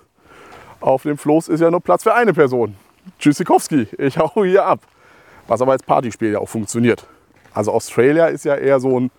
[0.80, 2.76] Auf dem Floß ist ja nur Platz für eine Person.
[3.18, 4.80] Tschüssikowski, ich hau hier ab.
[5.46, 7.06] Was aber als Partyspiel ja auch funktioniert.
[7.52, 9.10] Also Australia ist ja eher so ein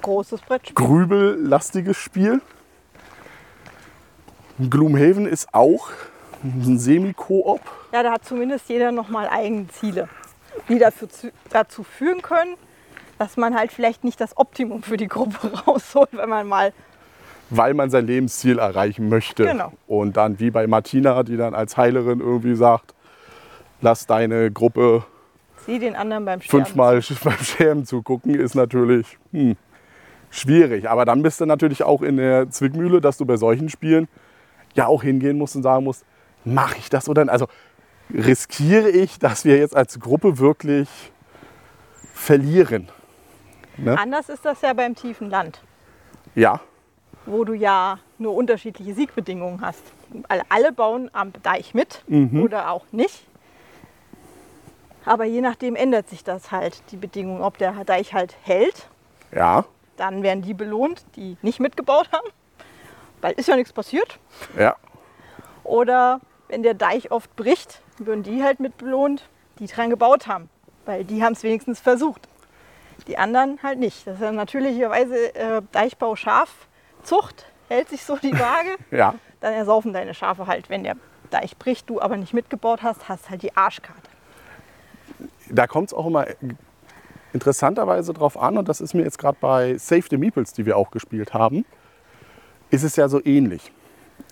[0.00, 0.74] Großes Brettspiel.
[0.74, 2.40] grübellastiges Spiel.
[4.70, 5.88] Gloomhaven ist auch
[6.42, 7.60] ein Semi-Koop.
[7.92, 10.08] Ja, da hat zumindest jeder nochmal eigene Ziele,
[10.68, 12.54] die dafür, zu- dazu führen können,
[13.18, 16.72] dass man halt vielleicht nicht das Optimum für die Gruppe rausholt, wenn man mal
[17.50, 19.44] weil man sein Lebensziel erreichen möchte.
[19.44, 19.72] Genau.
[19.86, 22.94] Und dann wie bei Martina, die dann als Heilerin irgendwie sagt,
[23.80, 25.04] lass deine Gruppe
[25.66, 26.64] sie den anderen beim Sterben.
[26.66, 29.56] fünfmal beim Schämen zugucken, ist natürlich hm,
[30.30, 30.88] schwierig.
[30.88, 34.08] Aber dann bist du natürlich auch in der Zwickmühle, dass du bei solchen Spielen
[34.74, 36.04] ja auch hingehen musst und sagen musst,
[36.44, 37.32] mache ich das oder nicht?
[37.32, 37.46] Also
[38.12, 40.88] riskiere ich, dass wir jetzt als Gruppe wirklich
[42.12, 42.88] verlieren?
[43.84, 45.60] Anders ist das ja beim tiefen Land,
[46.36, 46.60] Ja,
[47.26, 49.82] wo du ja nur unterschiedliche Siegbedingungen hast.
[50.48, 52.42] Alle, bauen am Deich mit Mhm.
[52.42, 53.26] oder auch nicht.
[55.04, 57.42] Aber je nachdem ändert sich das halt, die Bedingung.
[57.42, 58.88] Ob der Deich halt hält,
[59.32, 59.64] ja,
[59.96, 62.26] dann werden die belohnt, die nicht mitgebaut haben,
[63.20, 64.18] weil ist ja nichts passiert.
[64.58, 64.76] ja.
[65.62, 69.22] Oder wenn der Deich oft bricht, würden die halt mit belohnt,
[69.58, 70.50] die dran gebaut haben.
[70.84, 72.28] Weil die haben es wenigstens versucht.
[73.08, 74.06] Die anderen halt nicht.
[74.06, 76.16] Das ist ja natürlicherweise äh, Deichbau
[77.04, 78.76] Schafzucht, hält sich so die Waage.
[78.90, 79.14] Ja.
[79.40, 80.70] Dann ersaufen deine Schafe halt.
[80.70, 80.96] Wenn der
[81.30, 84.08] Deich bricht, du aber nicht mitgebaut hast, hast halt die Arschkarte.
[85.50, 86.26] Da kommt es auch immer
[87.34, 90.78] interessanterweise drauf an, und das ist mir jetzt gerade bei Save the Meeples, die wir
[90.78, 91.66] auch gespielt haben,
[92.70, 93.72] ist es ja so ähnlich.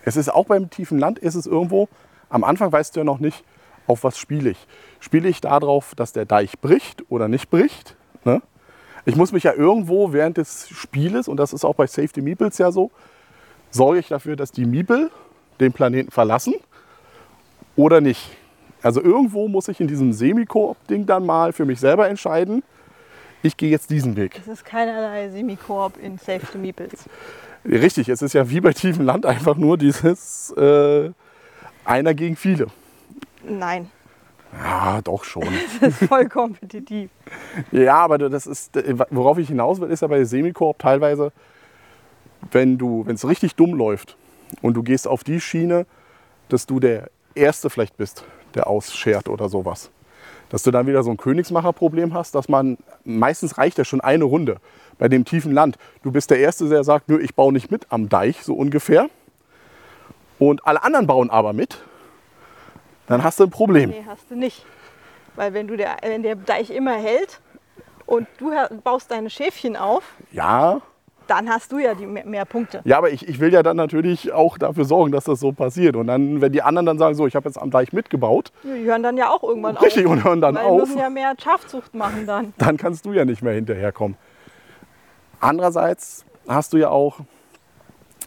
[0.03, 1.89] Es ist auch beim tiefen Land, ist es irgendwo,
[2.29, 3.43] am Anfang weißt du ja noch nicht,
[3.85, 4.67] auf was spiele ich.
[4.99, 7.97] Spiele ich darauf, dass der Deich bricht oder nicht bricht?
[8.23, 8.41] Ne?
[9.05, 12.21] Ich muss mich ja irgendwo während des Spieles, und das ist auch bei Save the
[12.21, 12.91] Meeples ja so,
[13.69, 15.11] sorge ich dafür, dass die Meeple
[15.59, 16.53] den Planeten verlassen
[17.75, 18.31] oder nicht.
[18.81, 22.63] Also irgendwo muss ich in diesem Semi-Koop-Ding dann mal für mich selber entscheiden,
[23.41, 24.39] ich gehe jetzt diesen Weg.
[24.39, 27.05] Es ist keinerlei Semi-Koop in Save the Meeples.
[27.65, 31.11] Richtig, es ist ja wie bei tiefem Land einfach nur dieses äh,
[31.83, 32.67] einer gegen viele.
[33.43, 33.89] Nein,
[34.61, 35.47] Ja, doch schon.
[35.81, 37.09] das ist voll kompetitiv.
[37.71, 38.71] ja, aber das ist,
[39.09, 41.31] worauf ich hinaus will, ist ja bei Semi-Koop teilweise,
[42.51, 44.17] wenn du, wenn es richtig dumm läuft
[44.61, 45.85] und du gehst auf die Schiene,
[46.49, 49.89] dass du der Erste vielleicht bist, der ausschert oder sowas.
[50.49, 54.25] Dass du dann wieder so ein Königsmacherproblem hast, dass man, meistens reicht ja schon eine
[54.25, 54.57] Runde
[54.99, 55.77] bei dem tiefen Land.
[56.03, 59.09] Du bist der Erste, der sagt, nö, ich baue nicht mit am Deich, so ungefähr.
[60.37, 61.79] Und alle anderen bauen aber mit.
[63.07, 63.89] Dann hast du ein Problem.
[63.89, 64.65] Nee, hast du nicht.
[65.35, 67.41] Weil wenn, du der, wenn der Deich immer hält
[68.05, 68.51] und du
[68.83, 70.81] baust deine Schäfchen auf, Ja,
[71.27, 72.81] dann hast du ja die mehr, mehr Punkte.
[72.83, 75.95] Ja, aber ich, ich will ja dann natürlich auch dafür sorgen, dass das so passiert.
[75.95, 78.83] Und dann, wenn die anderen dann sagen, so, ich habe jetzt am Deich mitgebaut, Die
[78.83, 80.11] hören dann ja auch irgendwann richtig, auf.
[80.11, 82.53] und hören dann weil auf, Die müssen ja mehr Schafzucht machen dann.
[82.57, 84.17] dann kannst du ja nicht mehr hinterherkommen.
[85.39, 87.19] Andererseits hast du ja auch,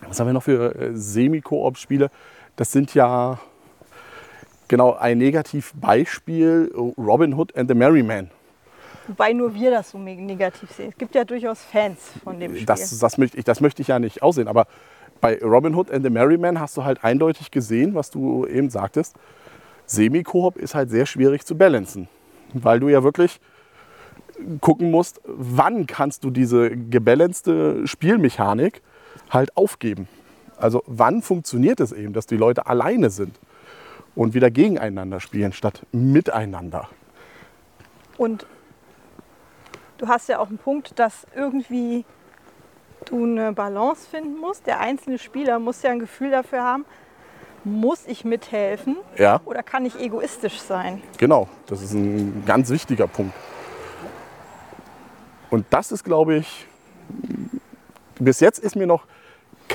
[0.09, 2.11] was haben wir noch für äh, Semi-Koop-Spiele?
[2.57, 3.39] Das sind ja
[4.69, 8.31] genau ein Negativbeispiel, Robin Hood and the Merry Man.
[9.09, 10.89] Wobei nur wir das so negativ sehen.
[10.91, 12.67] Es gibt ja durchaus Fans von dem Spiel.
[12.67, 14.49] Das, das, möchte ich, das möchte ich ja nicht aussehen.
[14.49, 14.67] Aber
[15.21, 18.69] bei Robin Hood and the Merry Man hast du halt eindeutig gesehen, was du eben
[18.69, 19.15] sagtest.
[19.87, 22.09] Semi-Koop ist halt sehr schwierig zu balancen.
[22.53, 23.41] Weil du ja wirklich
[24.61, 28.83] gucken musst, wann kannst du diese gebalancete Spielmechanik
[29.31, 30.09] halt aufgeben.
[30.59, 33.39] Also wann funktioniert es eben, dass die Leute alleine sind
[34.17, 36.89] und wieder gegeneinander spielen statt miteinander.
[38.17, 38.47] Und
[39.99, 42.05] du hast ja auch einen Punkt, dass irgendwie
[43.05, 44.67] du eine Balance finden musst.
[44.67, 46.85] Der einzelne Spieler muss ja ein Gefühl dafür haben,
[47.63, 51.03] muss ich mithelfen Ja, oder kann ich egoistisch sein?
[51.19, 51.49] genau.
[51.67, 53.35] Das ist ein ganz wichtiger Punkt.
[55.51, 56.67] Und das ist, glaube ich,
[58.19, 59.07] bis jetzt ist mir noch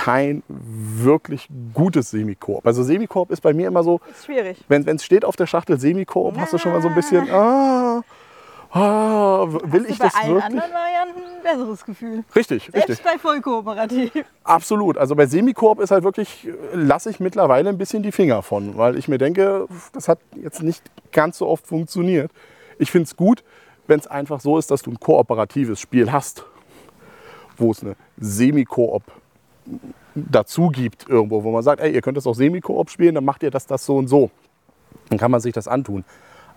[0.03, 2.65] kein wirklich gutes Semikoop.
[2.65, 4.57] Also Semikoop ist bei mir immer so, Ist schwierig.
[4.67, 8.01] wenn es steht auf der Schachtel Semikoop, hast du schon mal so ein bisschen, ah,
[8.71, 10.43] ah, will ich bei das allen wirklich?
[10.43, 12.23] anderen Varianten ein besseres Gefühl.
[12.35, 13.05] Richtig, Selbst richtig.
[13.05, 14.11] bei vollkooperativ.
[14.43, 14.97] Absolut.
[14.97, 18.97] Also bei Semikoop ist halt wirklich, lasse ich mittlerweile ein bisschen die Finger von, weil
[18.97, 20.81] ich mir denke, das hat jetzt nicht
[21.11, 22.31] ganz so oft funktioniert.
[22.79, 23.43] Ich finde es gut,
[23.85, 26.43] wenn es einfach so ist, dass du ein kooperatives Spiel hast,
[27.55, 29.03] wo es eine Semikoop
[30.15, 33.43] dazu gibt irgendwo, wo man sagt, ey, ihr könnt das auch Semikoop spielen, dann macht
[33.43, 34.29] ihr das, das so und so.
[35.09, 36.03] Dann kann man sich das antun.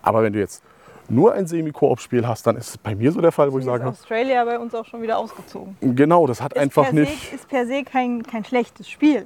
[0.01, 0.63] Aber wenn du jetzt
[1.07, 3.69] nur ein Semikoop-Spiel hast, dann ist es bei mir so der Fall, wo ich Ist
[3.71, 5.75] sage, Australia bei uns auch schon wieder ausgezogen.
[5.81, 9.25] genau, das hat Ist einfach per nicht, Se, ist per se kein, kein schlechtes Spiel.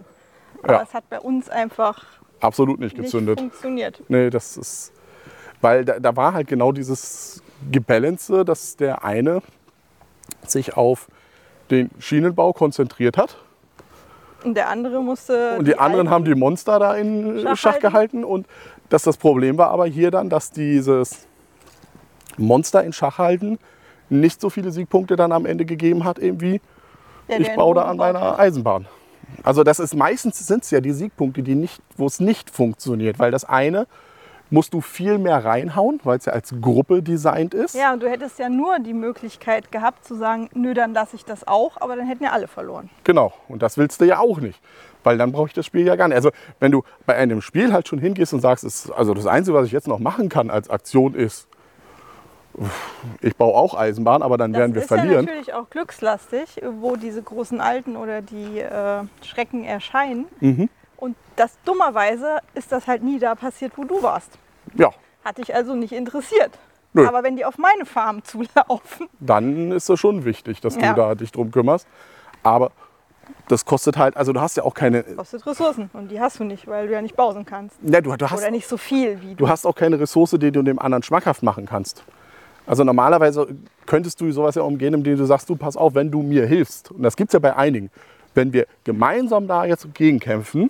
[0.62, 0.82] Aber Ja.
[0.84, 2.04] es hat bei uns einfach
[2.42, 3.40] absolut nicht nicht gezündet.
[3.40, 4.04] funktioniert.
[4.10, 4.92] Nee, das ist.
[5.62, 9.42] Weil da, da war halt genau dieses Gebalance, dass der eine
[10.46, 11.08] sich auf
[11.72, 13.38] den Schienenbau konzentriert hat
[14.44, 15.58] Und der andere musste.
[15.58, 17.82] und die, anderen alten- haben die Monster da in Schach Schach, halten.
[17.82, 18.48] gehalten und
[18.90, 21.28] dass das Problem war aber hier dann, dass dieses
[22.38, 23.60] Monster in Schach halten
[24.10, 26.62] nicht so viele Siegpunkte dann am Ende gegeben hat, eben wie
[27.28, 28.40] der, ich baue da an meiner.
[28.40, 28.88] Eisenbahn.
[29.44, 33.20] Also das ist meistens sind es ja die Siegpunkte, die nicht, wo es nicht funktioniert,
[33.20, 33.86] weil das eine
[34.50, 37.76] musst du viel mehr reinhauen, weil es ja als Gruppe designt ist.
[37.76, 41.26] Ja, und du hättest ja nur die Möglichkeit gehabt zu sagen, nö, dann lasse ich
[41.26, 42.90] das auch, aber dann hätten ja alle verloren.
[43.04, 43.34] Genau.
[43.48, 44.60] Und das willst du ja auch nicht,
[45.04, 46.16] weil dann brauche ich das Spiel ja gar nicht.
[46.18, 49.56] Also wenn du bei einem Spiel halt schon hingehst und sagst, es, also das Einzige,
[49.56, 51.48] was ich jetzt noch machen kann als Aktion ist,
[53.22, 55.12] ich baue auch Eisenbahn, aber dann Das werden wir ist verlieren.
[55.12, 60.26] ja natürlich auch glückslastig, wo diese großen Alten oder die äh, Schrecken erscheinen.
[60.40, 60.70] Mhm.
[61.40, 64.38] Das dummerweise ist das halt nie da passiert, wo du warst.
[64.76, 64.90] Ja,
[65.24, 66.52] Hat dich also nicht interessiert.
[66.92, 67.08] Nö.
[67.08, 70.90] Aber wenn die auf meine Farm zulaufen, dann ist es schon wichtig, dass Ja.
[70.90, 71.88] du da dich drum kümmerst.
[72.44, 72.72] Aber
[73.48, 75.90] das kostet halt, also du hast ja auch keine, kostet Ressourcen.
[75.94, 77.78] Und die hast du nicht, weil du ja nicht bausen kannst.
[77.84, 79.46] ja, du, du hast Oder nicht so viel wie du.
[79.46, 82.04] Du hast auch keine Ressource, die du dem anderen schmackhaft machen kannst.
[82.68, 83.48] Also normalerweise
[83.86, 86.92] könntest du sowas ja umgehen, indem du sagst, du pass auf, wenn du mir hilfst.
[86.92, 87.90] Und das gibt es ja bei einigen.
[88.34, 90.70] Wenn wir gemeinsam da jetzt gegenkämpfen,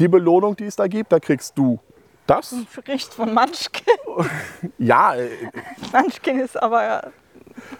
[0.00, 1.78] die Belohnung, die es da gibt, da kriegst du
[2.26, 2.54] das.
[2.74, 3.94] Bericht von Munchkin.
[4.78, 5.28] Ja, äh,
[5.92, 7.10] Munchkin ist aber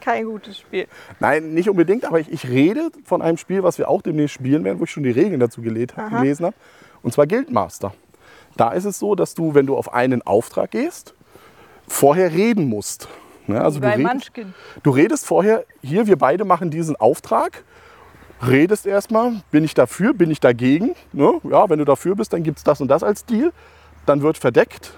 [0.00, 0.86] kein gutes Spiel.
[1.18, 4.64] nein, nicht unbedingt, aber ich, ich rede von einem Spiel, was wir auch demnächst spielen
[4.64, 6.54] werden, wo ich schon die Regeln dazu gelesen habe.
[7.02, 7.94] Und zwar Guildmaster.
[8.56, 11.14] Da ist es so, dass du, wenn du auf einen Auftrag gehst,
[11.88, 13.08] vorher reden musst.
[13.46, 13.60] Ne?
[13.60, 14.32] Also du bei redest.
[14.82, 17.64] Du redest vorher, hier, wir beide machen diesen Auftrag.
[18.47, 20.95] Redest erstmal, bin ich dafür, bin ich dagegen.
[21.12, 21.41] Ne?
[21.45, 23.53] Ja, wenn du dafür bist, dann gibt es das und das als Deal.
[24.07, 24.93] Dann wird verdeckt.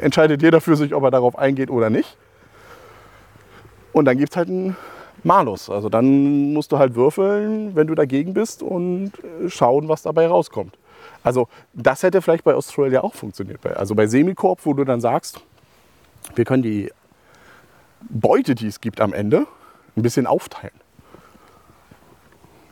[0.00, 2.16] Entscheidet jeder für sich, ob er darauf eingeht oder nicht.
[3.92, 4.76] Und dann gibt es halt einen
[5.22, 5.70] Malus.
[5.70, 10.26] Also dann musst du halt würfeln, wenn du dagegen bist und äh, schauen, was dabei
[10.26, 10.76] rauskommt.
[11.22, 13.64] Also das hätte vielleicht bei Australia auch funktioniert.
[13.76, 15.40] Also bei Semicorp, wo du dann sagst,
[16.34, 16.90] wir können die
[18.08, 19.46] Beute, die es gibt am Ende,
[19.96, 20.74] ein bisschen aufteilen.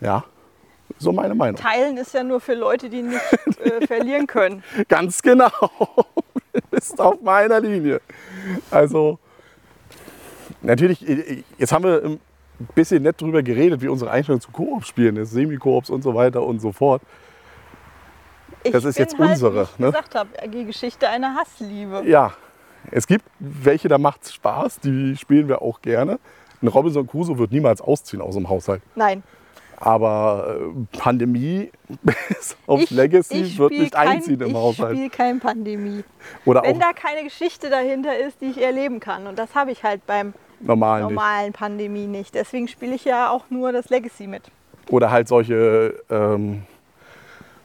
[0.07, 0.22] Ja,
[0.98, 1.61] so meine Meinung.
[1.61, 3.20] Teilen ist ja nur für Leute, die nicht
[3.59, 4.62] äh, verlieren können.
[4.88, 5.50] Ganz genau.
[6.52, 8.00] Du bist auf meiner Linie.
[8.70, 9.18] Also,
[10.62, 12.18] natürlich, äh, jetzt haben wir ein
[12.74, 16.61] bisschen nett drüber geredet, wie unsere Einstellung zu Koop-Spielen ist, Semikoops und so weiter und
[16.61, 17.02] so fort.
[18.62, 19.86] Ich Das ist bin jetzt halt, unsere, Wie ich ne?
[19.88, 22.04] gesagt habe, die Geschichte einer Hassliebe.
[22.07, 22.32] Ja,
[22.90, 26.18] es gibt welche, da macht es Spaß, die spielen wir auch gerne.
[26.62, 28.80] Ein Robinson Crusoe wird niemals ausziehen aus dem Haushalt.
[28.94, 29.22] Nein,
[29.79, 31.70] Aber äh, Pandemie
[32.66, 34.97] auf ich, Legacy ich wird nicht kein, einziehen im ich Haushalt.
[34.97, 36.05] spiele kein Pandemie.
[36.45, 39.27] Oder Wenn da keine Geschichte dahinter ist, die ich erleben kann.
[39.27, 41.11] Und das habe ich halt beim normal nicht.
[41.11, 42.35] normalen Pandemie nicht.
[42.35, 44.45] Deswegen spiele ich ja auch nur das Legacy mit.
[44.89, 46.62] Oder halt solche ähm,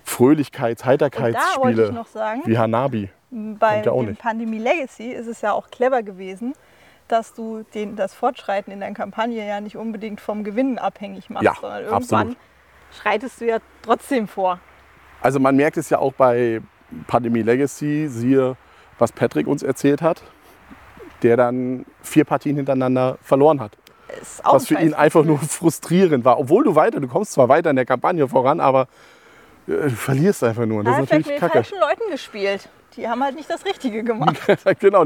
[0.06, 3.10] Fröhlichkeits-, ich Heiterkeitsspiele noch sagen, wie Hanabi.
[3.30, 4.20] bei ja nicht.
[4.20, 6.54] Pandemie Legacy ist es ja auch clever gewesen,
[7.12, 11.44] dass du den, das Fortschreiten in deiner Kampagne ja nicht unbedingt vom Gewinnen abhängig machst,
[11.46, 12.38] Ja, sondern irgendwann absolut.
[13.02, 14.60] schreitest du ja trotzdem vor.
[15.22, 16.62] Also man merkt es ja auch bei
[17.08, 18.56] Pandemie Legacy, siehe,
[18.98, 20.24] was Patrick uns erzählt hat,
[21.22, 23.78] der dann vier Partien hintereinander verloren hat.
[24.44, 26.38] Was für ihn einfach nur frustrierend war.
[26.40, 28.88] Obwohl du weiter, du kommst zwar weiter in der Kampagne voran, aber
[29.68, 30.84] äh, du verlierst einfach nur.
[30.84, 31.54] Das hat ist natürlich mit kacke.
[31.54, 32.70] falschen Leuten gespielt.
[32.98, 34.38] Die haben halt nicht das Richtige gemacht.
[34.80, 35.06] genau,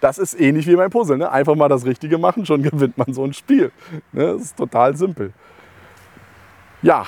[0.00, 1.18] das ist ähnlich wie beim Puzzle.
[1.18, 1.30] Ne?
[1.30, 3.72] Einfach mal das Richtige machen, schon gewinnt man so ein Spiel.
[4.12, 4.34] Ne?
[4.34, 5.32] Das ist total simpel.
[6.82, 7.06] Ja,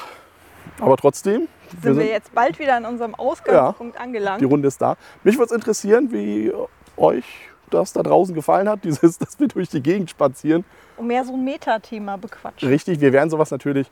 [0.80, 4.40] aber trotzdem, wir Sind wir sind, jetzt bald wieder an unserem Ausgangspunkt angelangt.
[4.40, 4.96] die Runde ist da.
[5.22, 6.52] Mich würde es interessieren, wie
[6.96, 7.24] euch
[7.70, 10.64] das da draußen gefallen hat, dieses, dass wir durch die Gegend spazieren.
[10.96, 12.68] Und mehr so ein Metathema bequatschen.
[12.68, 13.90] Richtig, wir werden sowas natürlich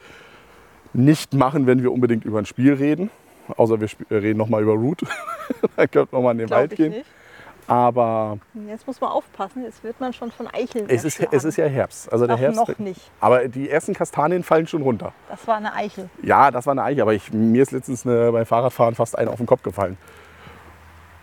[0.92, 3.10] nicht machen, wenn wir unbedingt über ein Spiel reden.
[3.56, 5.02] Außer wir reden nochmal über Root.
[5.76, 6.92] da könnte man mal in den Glaub Wald gehen.
[6.92, 7.06] nicht.
[7.66, 8.38] Aber
[8.68, 11.66] Jetzt muss man aufpassen, jetzt wird man schon von Eicheln es ist, es ist ja
[11.66, 12.12] Herbst.
[12.12, 13.10] Also der Herbst noch nicht.
[13.20, 15.12] Aber die ersten Kastanien fallen schon runter.
[15.30, 16.10] Das war eine Eichel.
[16.22, 19.30] Ja, das war eine Eiche, aber ich, mir ist letztens eine, beim Fahrradfahren fast eine
[19.30, 19.96] auf den Kopf gefallen.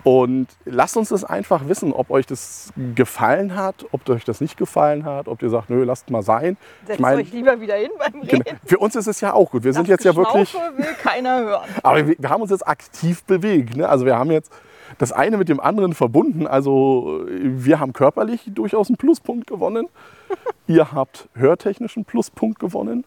[0.03, 4.57] Und lasst uns das einfach wissen, ob euch das gefallen hat, ob euch das nicht
[4.57, 6.57] gefallen hat, ob ihr sagt, nö, lasst mal sein.
[6.85, 8.43] Setzt ich mein, euch lieber wieder hin beim Reden.
[8.43, 9.63] genau, für uns ist es ja auch gut.
[9.63, 11.69] Wir sind Das jetzt ja wirklich, will keiner hören.
[11.83, 13.75] aber wir, wir haben uns jetzt aktiv bewegt.
[13.77, 13.87] Ne?
[13.87, 14.51] Also wir haben jetzt
[14.97, 16.47] das eine mit dem anderen verbunden.
[16.47, 19.87] Also wir haben körperlich durchaus einen Pluspunkt gewonnen.
[20.67, 23.03] ihr habt hörtechnischen Pluspunkt gewonnen.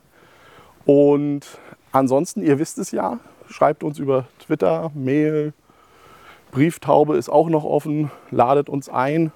[0.86, 1.58] Und
[1.90, 3.18] ansonsten, ihr wisst es ja,
[3.48, 5.54] schreibt uns über Twitter, Mail,
[6.54, 9.32] Brieftaube ist auch noch offen, ladet uns ein.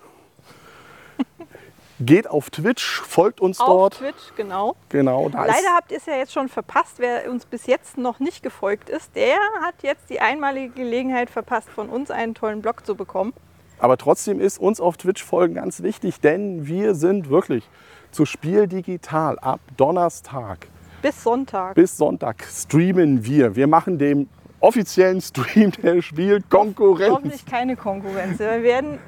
[2.00, 3.94] Geht auf Twitch, folgt uns Auf dort.
[3.98, 4.76] Twitch, genau.
[4.88, 7.00] Genau, da Leider habt ihr es ja jetzt schon verpasst.
[7.00, 11.68] Wer uns bis jetzt noch nicht gefolgt ist, der hat jetzt die einmalige Gelegenheit verpasst,
[11.68, 13.32] von uns einen tollen Blog zu bekommen.
[13.80, 17.68] Aber trotzdem ist uns auf Twitch folgen ganz wichtig, denn wir sind wirklich
[18.12, 20.68] zu Spiel digital ab Donnerstag
[21.02, 21.74] Bis Sonntag.
[21.74, 23.56] bis Sonntag streamen wir.
[23.56, 24.28] Wir machen dem
[24.60, 27.14] offiziellen Stream der Spiel Konkurrenz.
[27.14, 28.38] Hoffentlich keine Konkurrenz.
[28.38, 28.98] Wir werden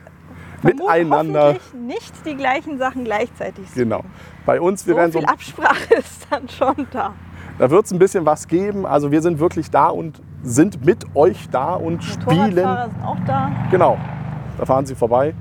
[0.62, 1.54] Miteinander.
[1.54, 3.84] hoffentlich nicht die gleichen Sachen gleichzeitig sehen.
[3.84, 4.04] Genau.
[4.46, 7.14] Bei uns, wir So werden so, viel Absprache ist dann schon da.
[7.58, 8.86] da wird es ein bisschen was geben.
[8.86, 12.54] Also wir sind wirklich da und sind mit euch da und spielen.
[12.54, 13.50] Motorradfahrer sind auch da.
[13.70, 13.98] Genau,
[14.58, 15.34] da fahren sie vorbei.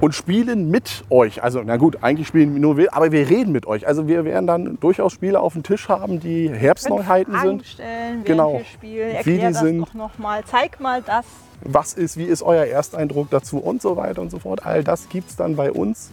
[0.00, 1.42] Und spielen mit euch.
[1.42, 3.86] Also, na gut, eigentlich spielen nur wir, aber wir reden mit euch.
[3.86, 7.66] Also, wir werden dann durchaus Spiele auf dem Tisch haben, die Herbstneuheiten Fragen sind.
[7.66, 8.60] stellen, Genau.
[8.74, 9.16] spielen.
[9.24, 9.80] Wie die das sind.
[9.80, 10.44] doch nochmal.
[10.44, 11.24] Zeig mal das.
[11.62, 14.66] Was ist, wie ist euer Ersteindruck dazu und so weiter und so fort.
[14.66, 16.10] All das gibt es dann bei uns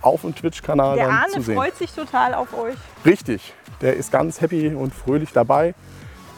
[0.00, 1.56] auf dem Twitch-Kanal Der dann Arne zu sehen.
[1.56, 2.76] freut sich total auf euch.
[3.04, 5.74] Richtig, der ist ganz happy und fröhlich dabei.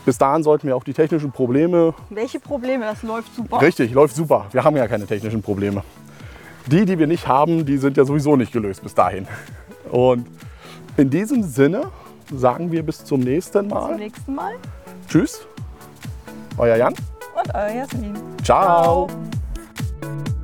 [0.07, 1.93] Bis dahin sollten wir auch die technischen Probleme.
[2.09, 2.87] Welche Probleme?
[2.87, 3.61] Das läuft super.
[3.61, 4.47] Richtig, läuft super.
[4.51, 5.83] Wir haben ja keine technischen Probleme.
[6.71, 9.27] Die, die wir nicht haben, die sind ja sowieso nicht gelöst bis dahin.
[9.91, 10.27] Und
[10.97, 11.91] in diesem Sinne
[12.33, 13.97] sagen wir bis zum nächsten Zum Mal.
[13.97, 14.55] nächsten Mal.
[15.09, 15.47] Tschüss.
[16.57, 16.95] Euer Jan.
[16.95, 18.15] Und euer Jasmin.
[18.43, 19.09] Ciao.
[19.09, 20.40] Ciao.